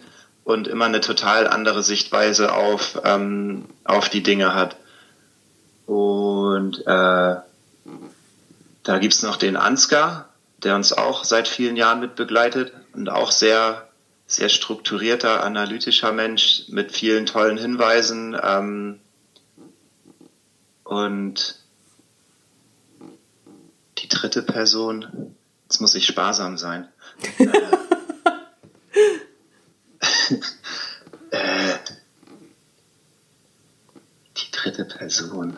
und 0.49 0.67
immer 0.67 0.87
eine 0.87 1.03
total 1.03 1.47
andere 1.47 1.83
Sichtweise 1.83 2.55
auf, 2.55 3.03
ähm, 3.05 3.67
auf 3.85 4.09
die 4.09 4.23
Dinge 4.23 4.55
hat. 4.55 4.77
Und 5.85 6.79
äh, 6.87 7.37
da 8.83 8.99
gibt's 8.99 9.23
noch 9.23 9.37
den 9.37 9.59
Ansgar, 9.59 10.31
der 10.63 10.75
uns 10.75 10.95
auch 10.95 11.25
seit 11.25 11.49
vielen 11.49 11.77
Jahren 11.77 12.01
mit 12.01 12.15
begleitet 12.15 12.73
und 12.95 13.11
auch 13.11 13.31
sehr, 13.31 13.89
sehr 14.27 14.49
strukturierter, 14.49 15.45
analytischer 15.45 16.13
Mensch 16.13 16.63
mit 16.69 16.93
vielen 16.93 17.27
tollen 17.27 17.59
Hinweisen. 17.59 18.35
Ähm, 18.43 19.01
und 20.83 21.57
die 23.99 24.09
dritte 24.09 24.41
Person, 24.41 25.35
jetzt 25.65 25.83
muss 25.83 25.95
ich 25.95 26.07
sparsam 26.07 26.57
sein. 26.57 26.89
äh, 27.39 27.78
die 34.37 34.51
dritte 34.53 34.85
Person. 34.85 35.57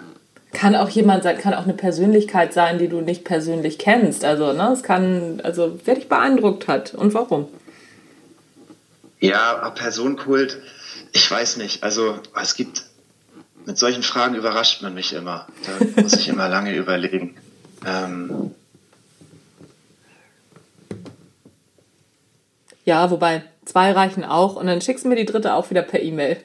Kann 0.52 0.74
auch 0.74 0.88
jemand 0.88 1.22
sein, 1.22 1.38
kann 1.38 1.54
auch 1.54 1.62
eine 1.62 1.74
Persönlichkeit 1.74 2.52
sein, 2.52 2.78
die 2.78 2.88
du 2.88 3.00
nicht 3.00 3.24
persönlich 3.24 3.78
kennst. 3.78 4.24
Also, 4.24 4.52
ne, 4.52 4.70
es 4.72 4.82
kann, 4.82 5.40
also, 5.44 5.78
wer 5.84 5.94
dich 5.94 6.08
beeindruckt 6.08 6.66
hat 6.66 6.92
und 6.94 7.14
warum? 7.14 7.48
Ja, 9.20 9.70
Personenkult, 9.70 10.58
ich 11.12 11.30
weiß 11.30 11.58
nicht. 11.58 11.84
Also, 11.84 12.18
es 12.40 12.54
gibt, 12.54 12.82
mit 13.64 13.78
solchen 13.78 14.02
Fragen 14.02 14.34
überrascht 14.34 14.82
man 14.82 14.94
mich 14.94 15.12
immer. 15.12 15.46
Da 15.94 16.02
muss 16.02 16.14
ich 16.14 16.28
immer 16.28 16.48
lange 16.48 16.74
überlegen. 16.74 17.36
Ähm, 17.82 18.54
ja, 22.84 23.10
wobei, 23.10 23.42
Zwei 23.70 23.92
reichen 23.92 24.24
auch 24.24 24.56
und 24.56 24.66
dann 24.66 24.80
schickst 24.80 25.04
du 25.04 25.08
mir 25.08 25.14
die 25.14 25.24
dritte 25.24 25.54
auch 25.54 25.70
wieder 25.70 25.82
per 25.82 26.02
E-Mail. 26.02 26.38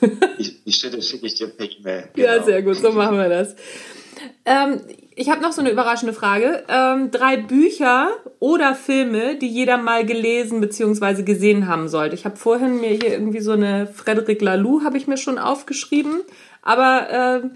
die, 0.40 0.64
die 0.64 0.72
schicke 0.72 1.26
ich 1.26 1.34
dir 1.36 1.46
per 1.46 1.70
E-Mail. 1.70 2.08
Genau. 2.12 2.26
Ja, 2.26 2.42
sehr 2.42 2.60
gut, 2.60 2.74
so 2.74 2.90
machen 2.90 3.18
wir 3.18 3.28
das. 3.28 3.54
Ähm, 4.44 4.80
ich 5.14 5.30
habe 5.30 5.40
noch 5.40 5.52
so 5.52 5.60
eine 5.60 5.70
überraschende 5.70 6.12
Frage. 6.12 6.64
Ähm, 6.66 7.12
drei 7.12 7.36
Bücher 7.36 8.08
oder 8.40 8.74
Filme, 8.74 9.36
die 9.36 9.46
jeder 9.46 9.76
mal 9.76 10.04
gelesen 10.04 10.60
bzw. 10.60 11.22
gesehen 11.22 11.68
haben 11.68 11.86
sollte. 11.86 12.16
Ich 12.16 12.24
habe 12.24 12.34
vorhin 12.34 12.80
mir 12.80 12.90
hier 12.90 13.12
irgendwie 13.12 13.42
so 13.42 13.52
eine 13.52 13.86
Frederic 13.86 14.42
Laloux 14.42 14.82
habe 14.82 14.98
ich 14.98 15.06
mir 15.06 15.18
schon 15.18 15.38
aufgeschrieben. 15.38 16.22
Aber 16.62 17.42
äh, 17.42 17.48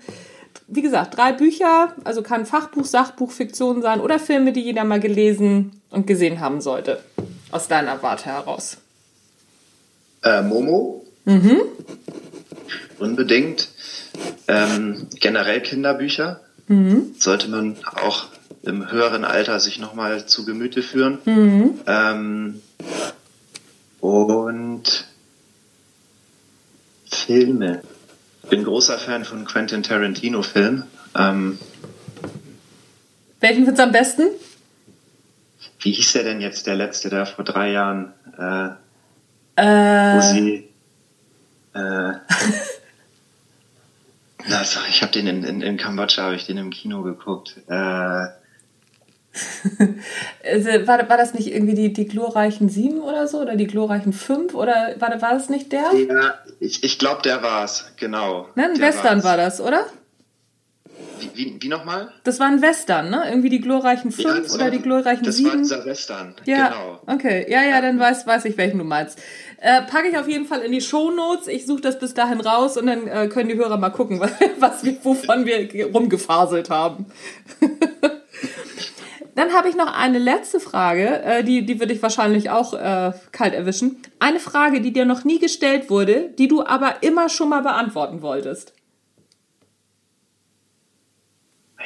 wie 0.69 0.83
gesagt, 0.83 1.17
drei 1.17 1.33
Bücher, 1.33 1.95
also 2.05 2.23
kann 2.23 2.47
Fachbuch, 2.47 2.85
Sachbuch, 2.85 3.33
Fiktion 3.33 3.83
sein 3.83 4.01
oder 4.01 4.21
Filme, 4.21 4.53
die 4.53 4.61
jeder 4.61 4.85
mal 4.85 5.01
gelesen 5.01 5.83
und 5.91 6.07
gesehen 6.07 6.39
haben 6.39 6.61
sollte. 6.61 7.01
Aus 7.51 7.67
deiner 7.67 8.01
Warte 8.05 8.27
heraus. 8.27 8.79
Äh, 10.27 10.43
Momo. 10.43 11.05
Mhm. 11.25 11.63
Unbedingt. 12.99 13.69
Ähm, 14.49 15.07
generell 15.21 15.61
Kinderbücher. 15.61 16.41
Mhm. 16.67 17.15
Sollte 17.17 17.49
man 17.49 17.77
auch 17.95 18.27
im 18.63 18.91
höheren 18.91 19.25
Alter 19.25 19.61
sich 19.61 19.79
nochmal 19.79 20.27
zu 20.27 20.45
Gemüte 20.45 20.83
führen. 20.83 21.19
Mhm. 21.25 21.81
Ähm, 21.87 22.61
und 24.01 25.07
Filme. 27.09 27.83
Ich 28.43 28.49
bin 28.49 28.65
großer 28.65 28.99
Fan 28.99 29.25
von 29.25 29.45
Quentin 29.45 29.85
Tarantino-Filmen. 29.85 30.85
Ähm, 31.17 31.59
Welchen 33.39 33.65
findest 33.65 33.79
du 33.79 33.83
am 33.85 33.93
besten? 33.93 34.23
Wie 35.81 35.93
hieß 35.93 36.15
der 36.15 36.25
denn 36.25 36.41
jetzt, 36.41 36.67
der 36.67 36.75
letzte, 36.75 37.11
der 37.11 37.27
vor 37.27 37.45
drei 37.45 37.71
Jahren 37.71 38.13
äh, 38.37 38.71
äh, 39.57 40.17
wo 40.17 40.21
sie 40.21 40.69
äh, 41.75 42.13
also 44.55 44.81
ich 44.89 45.03
habe 45.03 45.13
den 45.13 45.27
in, 45.27 45.45
in, 45.45 45.61
in 45.61 45.77
Kambodscha, 45.77 46.23
habe 46.23 46.37
ich 46.37 46.47
den 46.47 46.57
im 46.57 46.71
Kino 46.71 47.03
geguckt. 47.03 47.57
Äh, 47.69 48.27
also, 50.45 50.71
war, 50.87 51.09
war 51.09 51.17
das 51.17 51.35
nicht 51.35 51.49
irgendwie 51.53 51.75
die, 51.75 51.93
die 51.93 52.07
glorreichen 52.07 52.69
sieben 52.69 53.01
oder 53.01 53.29
so? 53.29 53.41
Oder 53.41 53.57
die 53.57 53.67
glorreichen 53.67 54.13
fünf? 54.13 54.55
Oder 54.55 54.95
war, 54.99 55.21
war 55.21 55.35
das 55.35 55.51
nicht 55.51 55.73
der? 55.73 55.93
Ja, 55.95 56.35
ich, 56.59 56.83
ich 56.85 56.99
glaube, 56.99 57.23
der 57.23 57.43
war 57.43 57.65
es, 57.65 57.93
genau. 57.97 58.49
Ne, 58.55 58.65
ein 58.65 58.81
Western 58.81 59.17
war's. 59.17 59.25
war 59.25 59.37
das, 59.37 59.61
oder? 59.61 59.85
Wie, 61.19 61.31
wie, 61.35 61.57
wie 61.61 61.69
nochmal? 61.69 62.13
Das 62.25 62.41
war 62.41 62.47
ein 62.47 62.63
Western, 62.63 63.11
ne? 63.11 63.25
Irgendwie 63.29 63.49
die 63.49 63.61
glorreichen 63.61 64.11
fünf 64.11 64.49
ja, 64.49 64.55
oder 64.55 64.71
die 64.71 64.81
glorreichen 64.81 65.25
das 65.25 65.37
sieben. 65.37 65.63
Das 65.63 65.71
war 65.71 65.79
dieser 65.79 65.85
Western, 65.87 66.35
ja, 66.45 66.69
genau. 66.69 67.01
Okay, 67.07 67.47
ja, 67.51 67.63
ja, 67.63 67.81
dann 67.81 67.99
weiß, 67.99 68.27
weiß 68.27 68.45
ich, 68.47 68.57
welchen 68.57 68.79
du 68.79 68.85
meinst. 68.85 69.19
Äh, 69.61 69.83
packe 69.83 70.09
ich 70.09 70.19
auf 70.19 70.29
jeden 70.29 70.47
Fall 70.47 70.61
in 70.61 70.73
die 70.73 70.81
Show 70.81 71.11
Notes. 71.11 71.49
Ich 71.49 71.67
suche 71.67 71.81
das 71.81 71.99
bis 71.99 72.15
dahin 72.15 72.41
raus 72.41 72.77
und 72.77 72.87
dann 72.87 73.07
äh, 73.07 73.29
können 73.29 73.49
die 73.49 73.57
Hörer 73.57 73.79
mal 73.79 73.91
gucken, 73.91 74.21
was, 74.21 74.33
was 74.59 74.85
wir, 74.85 74.97
wovon 75.05 75.47
wir 75.47 75.93
rumgefaselt 75.93 76.71
haben. 76.71 77.07
Dann 79.37 79.53
habe 79.53 79.69
ich 79.69 79.77
noch 79.77 79.93
eine 79.93 80.19
letzte 80.19 80.61
Frage, 80.61 81.23
äh, 81.23 81.45
die, 81.45 81.67
die 81.67 81.79
würde 81.79 81.93
ich 81.93 82.03
wahrscheinlich 82.03 82.49
auch 82.49 82.73
äh, 82.73 83.13
kalt 83.33 83.53
erwischen. 83.53 83.99
Eine 84.19 84.41
Frage, 84.41 84.81
die 84.81 84.95
dir 84.95 85.05
noch 85.05 85.25
nie 85.25 85.39
gestellt 85.39 85.91
wurde, 85.91 86.31
die 86.39 86.49
du 86.49 86.65
aber 86.65 87.03
immer 87.03 87.29
schon 87.29 87.51
mal 87.51 87.61
beantworten 87.61 88.23
wolltest. 88.23 88.73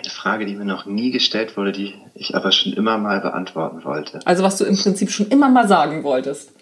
Eine 0.02 0.10
Frage, 0.10 0.46
die 0.46 0.54
mir 0.54 0.64
noch 0.64 0.86
nie 0.86 1.10
gestellt 1.10 1.56
wurde, 1.56 1.72
die 1.72 1.94
ich 2.14 2.34
aber 2.34 2.52
schon 2.52 2.72
immer 2.72 2.96
mal 2.96 3.20
beantworten 3.20 3.84
wollte. 3.84 4.20
Also 4.24 4.42
was 4.42 4.56
du 4.56 4.64
im 4.64 4.76
Prinzip 4.76 5.10
schon 5.10 5.28
immer 5.28 5.50
mal 5.50 5.68
sagen 5.68 6.02
wolltest. 6.04 6.52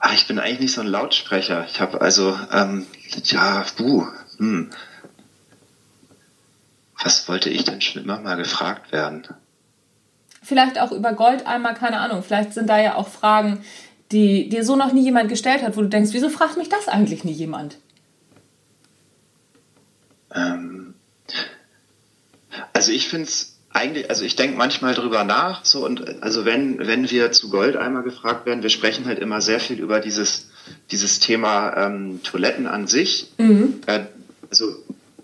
Ach, 0.00 0.14
ich 0.14 0.26
bin 0.26 0.38
eigentlich 0.38 0.60
nicht 0.60 0.72
so 0.72 0.80
ein 0.80 0.86
Lautsprecher. 0.86 1.66
Ich 1.70 1.80
habe 1.80 2.00
also, 2.00 2.36
ähm, 2.52 2.86
ja, 3.24 3.64
buh, 3.76 4.06
hm. 4.38 4.70
Was 7.02 7.28
wollte 7.28 7.48
ich 7.48 7.64
denn 7.64 7.80
schon 7.80 8.02
immer 8.02 8.18
mal 8.18 8.36
gefragt 8.36 8.92
werden? 8.92 9.26
Vielleicht 10.42 10.80
auch 10.80 10.90
über 10.90 11.12
Goldeimer, 11.12 11.74
keine 11.74 12.00
Ahnung. 12.00 12.22
Vielleicht 12.22 12.54
sind 12.54 12.68
da 12.68 12.80
ja 12.80 12.94
auch 12.96 13.08
Fragen, 13.08 13.62
die 14.10 14.48
dir 14.48 14.64
so 14.64 14.74
noch 14.74 14.92
nie 14.92 15.04
jemand 15.04 15.28
gestellt 15.28 15.62
hat, 15.62 15.76
wo 15.76 15.82
du 15.82 15.88
denkst, 15.88 16.10
wieso 16.12 16.28
fragt 16.28 16.56
mich 16.56 16.68
das 16.68 16.88
eigentlich 16.88 17.24
nie 17.24 17.32
jemand? 17.32 17.76
Ähm, 20.34 20.94
also 22.72 22.92
ich 22.92 23.08
finde 23.08 23.26
es 23.26 23.58
eigentlich, 23.72 24.10
also 24.10 24.24
ich 24.24 24.36
denke 24.36 24.56
manchmal 24.56 24.94
drüber 24.94 25.24
nach, 25.24 25.64
so 25.64 25.84
und 25.84 26.22
also 26.22 26.44
wenn, 26.44 26.78
wenn 26.78 27.10
wir 27.10 27.30
zu 27.30 27.50
Goldeimer 27.50 28.02
gefragt 28.02 28.46
werden, 28.46 28.62
wir 28.62 28.70
sprechen 28.70 29.06
halt 29.06 29.18
immer 29.20 29.40
sehr 29.40 29.60
viel 29.60 29.78
über 29.78 30.00
dieses, 30.00 30.50
dieses 30.90 31.20
Thema 31.20 31.76
ähm, 31.76 32.20
Toiletten 32.24 32.66
an 32.66 32.86
sich. 32.86 33.30
Mhm. 33.38 33.80
Äh, 33.86 34.06
also 34.50 34.74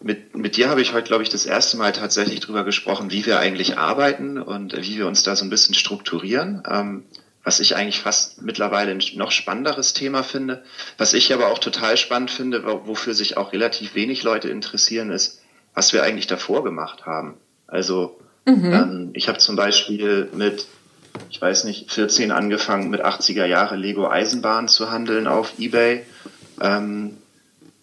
mit, 0.01 0.37
mit 0.37 0.57
dir 0.57 0.69
habe 0.69 0.81
ich 0.81 0.93
heute, 0.93 1.09
glaube 1.09 1.25
ich, 1.25 1.29
das 1.29 1.47
erste 1.47 1.77
Mal 1.77 1.93
tatsächlich 1.93 2.39
drüber 2.39 2.63
gesprochen, 2.63 3.11
wie 3.11 3.27
wir 3.27 3.41
eigentlich 3.41 3.77
arbeiten 3.77 4.39
und 4.39 4.77
wie 4.77 4.97
wir 4.97 5.09
uns 5.09 5.25
da 5.25 5.35
so 5.35 5.45
ein 5.45 5.51
bisschen 5.51 5.75
strukturieren. 5.75 6.63
Ähm, 6.71 7.03
was 7.47 7.61
ich 7.61 7.77
eigentlich 7.77 8.01
fast 8.01 8.43
mittlerweile 8.43 8.91
ein 8.91 9.01
noch 9.15 9.31
spannenderes 9.31 9.95
Thema 9.95 10.23
finde. 10.23 10.65
Was 10.99 11.15
ich 11.15 11.33
aber 11.33 11.49
auch 11.49 11.59
total 11.59 11.97
spannend 11.97 12.31
finde, 12.31 12.65
wofür 12.65 13.15
sich 13.15 13.39
auch 13.39 13.55
relativ 13.55 13.95
wenig 13.95 14.23
Leute 14.23 14.51
interessieren, 14.51 15.11
ist, 15.11 15.41
was 15.73 15.95
wir 15.95 16.03
eigentlich 16.03 16.27
davor 16.27 16.63
gemacht 16.65 17.07
haben. 17.07 17.39
Also 17.67 18.19
Mhm. 18.47 18.73
Ähm, 18.73 19.11
ich 19.13 19.29
habe 19.29 19.39
zum 19.39 19.57
Beispiel 19.57 20.31
mit, 20.33 20.67
ich 21.31 21.41
weiß 21.43 21.65
nicht, 21.65 21.91
14 21.93 22.31
angefangen, 22.31 22.89
mit 22.91 23.05
80er 23.05 23.45
Jahre 23.45 23.77
Lego 23.77 24.09
Eisenbahn 24.09 24.69
zu 24.69 24.91
handeln 24.91 25.27
auf 25.27 25.59
Ebay. 25.59 26.05
Ähm, 26.61 27.19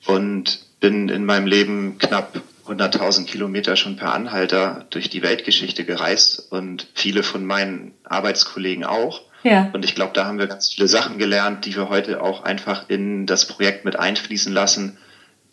und 0.05 0.59
bin 0.79 1.07
in 1.09 1.25
meinem 1.25 1.47
Leben 1.47 1.97
knapp 1.97 2.41
100.000 2.67 3.25
Kilometer 3.25 3.75
schon 3.75 3.95
per 3.95 4.13
Anhalter 4.13 4.85
durch 4.89 5.09
die 5.09 5.21
Weltgeschichte 5.21 5.85
gereist 5.85 6.51
und 6.51 6.87
viele 6.93 7.23
von 7.23 7.45
meinen 7.45 7.93
Arbeitskollegen 8.03 8.83
auch. 8.83 9.21
Ja. 9.43 9.69
Und 9.73 9.85
ich 9.85 9.95
glaube, 9.95 10.13
da 10.13 10.25
haben 10.25 10.39
wir 10.39 10.47
ganz 10.47 10.73
viele 10.73 10.87
Sachen 10.87 11.17
gelernt, 11.17 11.65
die 11.65 11.75
wir 11.75 11.89
heute 11.89 12.21
auch 12.21 12.43
einfach 12.43 12.89
in 12.89 13.25
das 13.25 13.45
Projekt 13.45 13.85
mit 13.85 13.97
einfließen 13.97 14.53
lassen, 14.53 14.97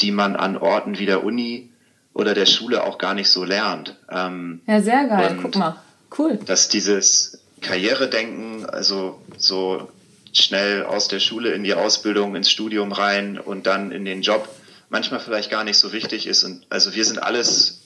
die 0.00 0.12
man 0.12 0.36
an 0.36 0.56
Orten 0.56 0.98
wie 0.98 1.06
der 1.06 1.24
Uni 1.24 1.70
oder 2.14 2.34
der 2.34 2.46
Schule 2.46 2.84
auch 2.84 2.98
gar 2.98 3.14
nicht 3.14 3.28
so 3.28 3.44
lernt. 3.44 3.96
Ähm, 4.10 4.60
ja, 4.66 4.80
sehr 4.80 5.06
geil. 5.06 5.38
Guck 5.40 5.56
mal. 5.56 5.76
Cool. 6.16 6.38
Dass 6.44 6.68
dieses 6.68 7.42
Karrieredenken, 7.60 8.68
also 8.68 9.20
so 9.36 9.90
schnell 10.32 10.84
aus 10.84 11.08
der 11.08 11.20
Schule 11.20 11.50
in 11.52 11.64
die 11.64 11.74
Ausbildung, 11.74 12.36
ins 12.36 12.50
Studium 12.50 12.92
rein 12.92 13.38
und 13.38 13.66
dann 13.66 13.92
in 13.92 14.04
den 14.04 14.22
Job, 14.22 14.48
manchmal 14.88 15.20
vielleicht 15.20 15.50
gar 15.50 15.64
nicht 15.64 15.78
so 15.78 15.92
wichtig 15.92 16.26
ist. 16.26 16.44
Und 16.44 16.66
also 16.68 16.94
wir 16.94 17.04
sind 17.04 17.22
alles, 17.22 17.80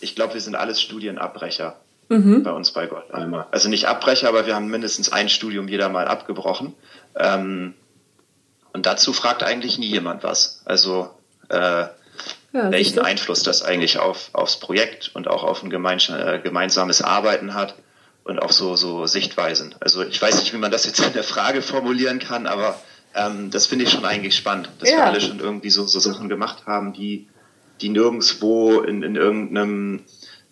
ich 0.00 0.14
glaube, 0.14 0.34
wir 0.34 0.40
sind 0.40 0.54
alles 0.54 0.80
Studienabbrecher 0.80 1.76
mhm. 2.08 2.42
bei 2.42 2.52
uns 2.52 2.72
bei 2.72 2.86
Gott 2.86 3.12
einmal. 3.12 3.46
Also 3.50 3.68
nicht 3.68 3.86
Abbrecher, 3.86 4.28
aber 4.28 4.46
wir 4.46 4.54
haben 4.54 4.68
mindestens 4.68 5.12
ein 5.12 5.28
Studium 5.28 5.68
jeder 5.68 5.88
mal 5.88 6.06
abgebrochen. 6.06 6.74
Ähm, 7.16 7.74
und 8.72 8.86
dazu 8.86 9.12
fragt 9.12 9.42
eigentlich 9.42 9.78
nie 9.78 9.86
jemand 9.86 10.24
was. 10.24 10.62
Also 10.64 11.10
äh, 11.48 11.86
ja, 12.54 12.70
welchen 12.70 13.00
Einfluss 13.00 13.42
das 13.42 13.62
eigentlich 13.62 13.98
auf, 13.98 14.30
aufs 14.32 14.58
Projekt 14.58 15.10
und 15.14 15.28
auch 15.28 15.44
auf 15.44 15.62
ein 15.62 15.72
äh, 15.72 16.40
gemeinsames 16.42 17.02
Arbeiten 17.02 17.54
hat 17.54 17.74
und 18.24 18.40
auch 18.40 18.52
so, 18.52 18.76
so 18.76 19.06
Sichtweisen. 19.06 19.74
Also 19.80 20.02
ich 20.02 20.20
weiß 20.20 20.40
nicht, 20.40 20.52
wie 20.52 20.58
man 20.58 20.70
das 20.70 20.86
jetzt 20.86 21.00
in 21.00 21.12
der 21.12 21.24
Frage 21.24 21.62
formulieren 21.62 22.18
kann, 22.18 22.46
aber 22.46 22.80
ähm, 23.14 23.50
das 23.50 23.66
finde 23.66 23.84
ich 23.84 23.90
schon 23.90 24.04
eigentlich 24.04 24.36
spannend, 24.36 24.70
dass 24.78 24.90
ja. 24.90 24.96
wir 24.96 25.06
alle 25.06 25.20
schon 25.20 25.40
irgendwie 25.40 25.70
so, 25.70 25.86
so 25.86 26.00
Sachen 26.00 26.28
gemacht 26.28 26.66
haben, 26.66 26.92
die, 26.92 27.28
die 27.80 27.88
nirgendwo 27.88 28.80
in, 28.80 29.02
in 29.02 29.16
irgendeinem 29.16 30.04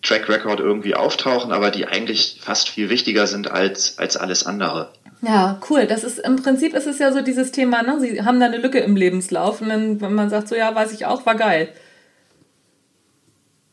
Track 0.03 0.29
Record 0.29 0.59
irgendwie 0.59 0.95
auftauchen, 0.95 1.51
aber 1.51 1.71
die 1.71 1.87
eigentlich 1.87 2.39
fast 2.41 2.69
viel 2.69 2.89
wichtiger 2.89 3.25
sind 3.25 3.49
als, 3.49 3.97
als 3.97 4.17
alles 4.17 4.45
andere. 4.45 4.91
Ja, 5.21 5.59
cool. 5.69 5.87
Das 5.87 6.03
ist 6.03 6.19
im 6.19 6.35
Prinzip 6.35 6.73
ist 6.73 6.85
es 6.85 6.99
ja 6.99 7.13
so 7.13 7.21
dieses 7.21 7.51
Thema, 7.51 7.81
ne? 7.81 7.99
Sie 8.01 8.21
haben 8.23 8.39
da 8.39 8.47
eine 8.47 8.57
Lücke 8.57 8.79
im 8.79 8.97
Lebenslauf 8.97 9.61
und 9.61 9.69
dann, 9.69 10.01
wenn 10.01 10.13
man 10.13 10.29
sagt, 10.29 10.49
so 10.49 10.55
ja, 10.55 10.75
weiß 10.75 10.91
ich 10.91 11.05
auch, 11.05 11.25
war 11.25 11.35
geil. 11.35 11.69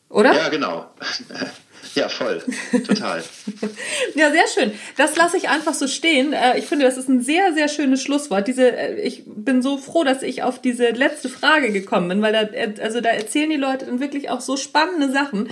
Oder? 0.08 0.32
Ja, 0.32 0.48
genau. 0.48 0.86
Ja, 1.94 2.08
voll. 2.08 2.42
Total. 2.86 3.22
ja, 4.14 4.30
sehr 4.30 4.46
schön. 4.54 4.72
Das 4.96 5.16
lasse 5.16 5.36
ich 5.36 5.48
einfach 5.48 5.74
so 5.74 5.88
stehen. 5.88 6.32
Äh, 6.32 6.58
ich 6.58 6.66
finde, 6.66 6.84
das 6.84 6.96
ist 6.96 7.08
ein 7.08 7.20
sehr, 7.20 7.52
sehr 7.52 7.68
schönes 7.68 8.02
Schlusswort. 8.02 8.46
Diese, 8.46 8.76
äh, 8.76 9.00
ich 9.00 9.24
bin 9.26 9.60
so 9.60 9.76
froh, 9.76 10.04
dass 10.04 10.22
ich 10.22 10.42
auf 10.42 10.60
diese 10.60 10.90
letzte 10.90 11.28
Frage 11.28 11.72
gekommen 11.72 12.08
bin, 12.08 12.22
weil 12.22 12.32
da, 12.32 12.42
äh, 12.42 12.74
also 12.80 13.00
da 13.00 13.10
erzählen 13.10 13.50
die 13.50 13.56
Leute 13.56 13.86
dann 13.86 14.00
wirklich 14.00 14.30
auch 14.30 14.40
so 14.40 14.56
spannende 14.56 15.10
Sachen, 15.10 15.48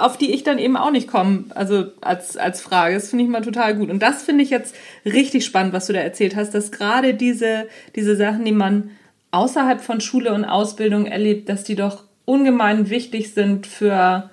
auf 0.00 0.18
die 0.18 0.32
ich 0.32 0.42
dann 0.42 0.58
eben 0.58 0.76
auch 0.76 0.90
nicht 0.90 1.06
komme, 1.06 1.44
also 1.50 1.84
als, 2.00 2.36
als 2.36 2.60
Frage. 2.60 2.94
Das 2.94 3.10
finde 3.10 3.24
ich 3.24 3.30
mal 3.30 3.40
total 3.40 3.76
gut. 3.76 3.88
Und 3.88 4.00
das 4.00 4.22
finde 4.22 4.42
ich 4.42 4.50
jetzt 4.50 4.74
richtig 5.04 5.44
spannend, 5.44 5.72
was 5.72 5.86
du 5.86 5.92
da 5.92 6.00
erzählt 6.00 6.34
hast, 6.34 6.54
dass 6.54 6.72
gerade 6.72 7.14
diese, 7.14 7.68
diese 7.94 8.16
Sachen, 8.16 8.44
die 8.44 8.52
man 8.52 8.90
außerhalb 9.30 9.80
von 9.80 10.00
Schule 10.00 10.34
und 10.34 10.44
Ausbildung 10.44 11.06
erlebt, 11.06 11.48
dass 11.48 11.62
die 11.62 11.76
doch 11.76 12.02
ungemein 12.24 12.90
wichtig 12.90 13.32
sind 13.32 13.66
für 13.66 14.30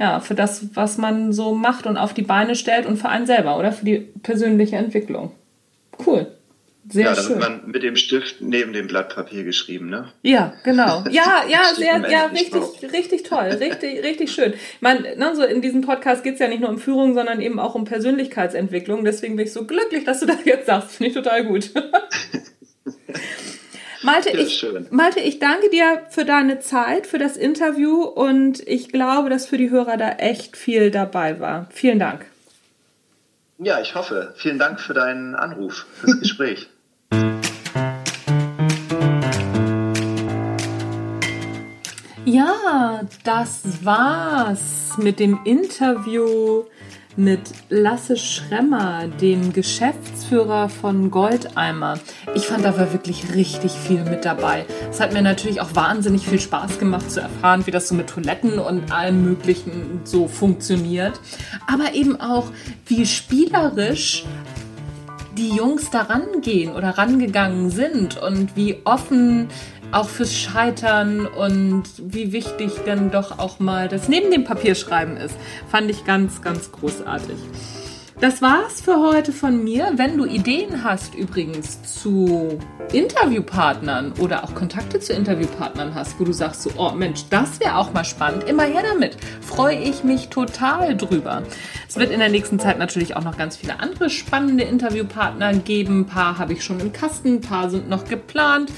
ja, 0.00 0.18
für 0.18 0.34
das, 0.34 0.74
was 0.74 0.96
man 0.96 1.32
so 1.34 1.54
macht 1.54 1.86
und 1.86 1.98
auf 1.98 2.14
die 2.14 2.22
Beine 2.22 2.54
stellt 2.54 2.86
und 2.86 2.96
für 2.96 3.10
einen 3.10 3.26
selber, 3.26 3.58
oder? 3.58 3.70
Für 3.70 3.84
die 3.84 3.98
persönliche 4.22 4.76
Entwicklung. 4.76 5.32
Cool. 6.04 6.26
Sehr 6.88 7.04
ja, 7.04 7.14
das 7.14 7.26
schön. 7.26 7.36
hat 7.36 7.42
man 7.42 7.70
mit 7.70 7.82
dem 7.82 7.94
Stift 7.96 8.40
neben 8.40 8.72
dem 8.72 8.86
Blatt 8.86 9.14
Papier 9.14 9.44
geschrieben, 9.44 9.90
ne? 9.90 10.10
Ja, 10.22 10.54
genau. 10.64 11.04
Ja, 11.10 11.44
ja, 11.46 11.74
sehr, 11.74 12.02
ja, 12.10 12.24
richtig, 12.26 12.62
richtig 12.90 13.24
toll, 13.24 13.44
richtig, 13.60 14.02
richtig 14.02 14.32
schön. 14.32 14.54
Meine, 14.80 15.16
ne, 15.16 15.36
so 15.36 15.44
in 15.44 15.60
diesem 15.60 15.82
Podcast 15.82 16.24
geht 16.24 16.34
es 16.34 16.40
ja 16.40 16.48
nicht 16.48 16.60
nur 16.60 16.70
um 16.70 16.78
Führung, 16.78 17.12
sondern 17.12 17.42
eben 17.42 17.60
auch 17.60 17.74
um 17.74 17.84
Persönlichkeitsentwicklung. 17.84 19.04
Deswegen 19.04 19.36
bin 19.36 19.46
ich 19.46 19.52
so 19.52 19.66
glücklich, 19.66 20.04
dass 20.04 20.20
du 20.20 20.26
das 20.26 20.44
jetzt 20.46 20.66
sagst. 20.66 20.92
Finde 20.92 21.08
ich 21.08 21.14
total 21.14 21.44
gut. 21.44 21.70
Malte, 24.02 24.30
ja, 24.30 24.38
ich, 24.38 24.66
Malte, 24.90 25.20
ich 25.20 25.40
danke 25.40 25.68
dir 25.68 26.02
für 26.08 26.24
deine 26.24 26.58
Zeit, 26.60 27.06
für 27.06 27.18
das 27.18 27.36
Interview 27.36 28.02
und 28.02 28.66
ich 28.66 28.88
glaube, 28.88 29.28
dass 29.28 29.44
für 29.44 29.58
die 29.58 29.68
Hörer 29.68 29.98
da 29.98 30.12
echt 30.12 30.56
viel 30.56 30.90
dabei 30.90 31.38
war. 31.38 31.68
Vielen 31.70 31.98
Dank. 31.98 32.24
Ja, 33.58 33.78
ich 33.80 33.94
hoffe. 33.94 34.32
Vielen 34.36 34.58
Dank 34.58 34.80
für 34.80 34.94
deinen 34.94 35.34
Anruf, 35.34 35.84
fürs 35.92 36.18
Gespräch. 36.20 36.70
Ja, 42.24 43.02
das 43.24 43.84
war's 43.84 44.96
mit 44.96 45.20
dem 45.20 45.40
Interview 45.44 46.64
mit 47.16 47.40
Lasse 47.68 48.16
Schremmer, 48.16 49.08
dem 49.20 49.52
Geschäftsführer 49.52 50.68
von 50.68 51.10
Goldeimer. 51.10 51.98
Ich 52.34 52.46
fand 52.46 52.64
da 52.64 52.78
war 52.78 52.92
wirklich 52.92 53.34
richtig 53.34 53.72
viel 53.72 54.04
mit 54.04 54.24
dabei. 54.24 54.64
Es 54.90 55.00
hat 55.00 55.12
mir 55.12 55.22
natürlich 55.22 55.60
auch 55.60 55.74
wahnsinnig 55.74 56.26
viel 56.26 56.40
Spaß 56.40 56.78
gemacht 56.78 57.10
zu 57.10 57.20
erfahren, 57.20 57.66
wie 57.66 57.70
das 57.70 57.88
so 57.88 57.94
mit 57.94 58.08
Toiletten 58.08 58.58
und 58.58 58.92
allem 58.92 59.24
Möglichen 59.24 60.00
so 60.04 60.28
funktioniert. 60.28 61.20
Aber 61.66 61.94
eben 61.94 62.20
auch, 62.20 62.46
wie 62.86 63.06
spielerisch 63.06 64.24
die 65.36 65.50
Jungs 65.50 65.90
da 65.90 66.02
rangehen 66.02 66.74
oder 66.74 66.90
rangegangen 66.90 67.70
sind 67.70 68.20
und 68.20 68.56
wie 68.56 68.78
offen 68.84 69.48
auch 69.92 70.08
fürs 70.08 70.34
Scheitern 70.34 71.26
und 71.26 71.84
wie 71.98 72.32
wichtig 72.32 72.72
dann 72.86 73.10
doch 73.10 73.38
auch 73.38 73.58
mal 73.58 73.88
das 73.88 74.08
neben 74.08 74.30
dem 74.30 74.44
Papierschreiben 74.44 75.16
ist. 75.16 75.34
Fand 75.70 75.90
ich 75.90 76.04
ganz, 76.04 76.42
ganz 76.42 76.72
großartig. 76.72 77.36
Das 78.20 78.42
war's 78.42 78.82
für 78.82 79.00
heute 79.00 79.32
von 79.32 79.64
mir. 79.64 79.92
Wenn 79.96 80.18
du 80.18 80.26
Ideen 80.26 80.84
hast 80.84 81.14
übrigens 81.14 81.82
zu 81.82 82.58
Interviewpartnern 82.92 84.12
oder 84.18 84.44
auch 84.44 84.54
Kontakte 84.54 85.00
zu 85.00 85.14
Interviewpartnern 85.14 85.94
hast, 85.94 86.20
wo 86.20 86.24
du 86.24 86.32
sagst 86.32 86.60
so, 86.60 86.70
oh 86.76 86.90
Mensch, 86.90 87.24
das 87.30 87.60
wäre 87.60 87.76
auch 87.76 87.94
mal 87.94 88.04
spannend, 88.04 88.44
immer 88.44 88.64
her 88.64 88.82
damit. 88.92 89.16
Freue 89.40 89.78
ich 89.78 90.04
mich 90.04 90.28
total 90.28 90.98
drüber. 90.98 91.44
Es 91.88 91.96
wird 91.96 92.10
in 92.10 92.18
der 92.18 92.28
nächsten 92.28 92.58
Zeit 92.58 92.78
natürlich 92.78 93.16
auch 93.16 93.24
noch 93.24 93.38
ganz 93.38 93.56
viele 93.56 93.80
andere 93.80 94.10
spannende 94.10 94.64
Interviewpartner 94.64 95.54
geben. 95.54 96.00
Ein 96.00 96.06
paar 96.06 96.38
habe 96.38 96.52
ich 96.52 96.62
schon 96.62 96.78
im 96.78 96.92
Kasten, 96.92 97.36
ein 97.36 97.40
paar 97.40 97.70
sind 97.70 97.88
noch 97.88 98.04
geplant 98.04 98.70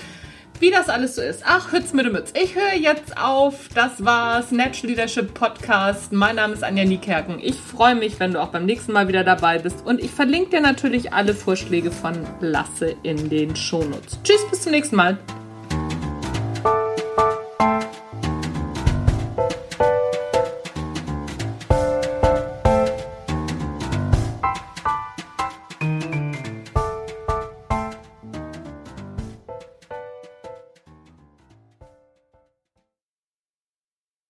wie 0.63 0.71
das 0.71 0.89
alles 0.89 1.17
so 1.17 1.23
ist. 1.23 1.43
Ach, 1.45 1.73
Hütz 1.73 1.93
mit 1.93 2.07
dem 2.07 2.13
Mütz. 2.13 2.33
Ich 2.41 2.55
höre 2.55 2.75
jetzt 2.75 3.19
auf. 3.19 3.69
Das 3.75 4.05
war's. 4.05 4.53
Natural 4.53 4.91
Leadership 4.91 5.35
Podcast. 5.35 6.13
Mein 6.13 6.37
Name 6.37 6.55
ist 6.55 6.63
Anja 6.63 6.85
Niekerken. 6.85 7.41
Ich 7.43 7.57
freue 7.57 7.97
mich, 7.97 8.21
wenn 8.21 8.33
du 8.33 8.41
auch 8.41 8.51
beim 8.51 8.65
nächsten 8.65 8.93
Mal 8.93 9.09
wieder 9.09 9.25
dabei 9.25 9.59
bist. 9.59 9.85
Und 9.85 10.01
ich 10.01 10.13
verlinke 10.13 10.51
dir 10.51 10.61
natürlich 10.61 11.13
alle 11.13 11.35
Vorschläge 11.35 11.91
von 11.91 12.15
Lasse 12.41 12.95
in 13.03 13.29
den 13.29 13.57
Shownotes. 13.57 14.21
Tschüss, 14.23 14.49
bis 14.51 14.63
zum 14.63 14.71
nächsten 14.71 14.95
Mal. 14.95 15.19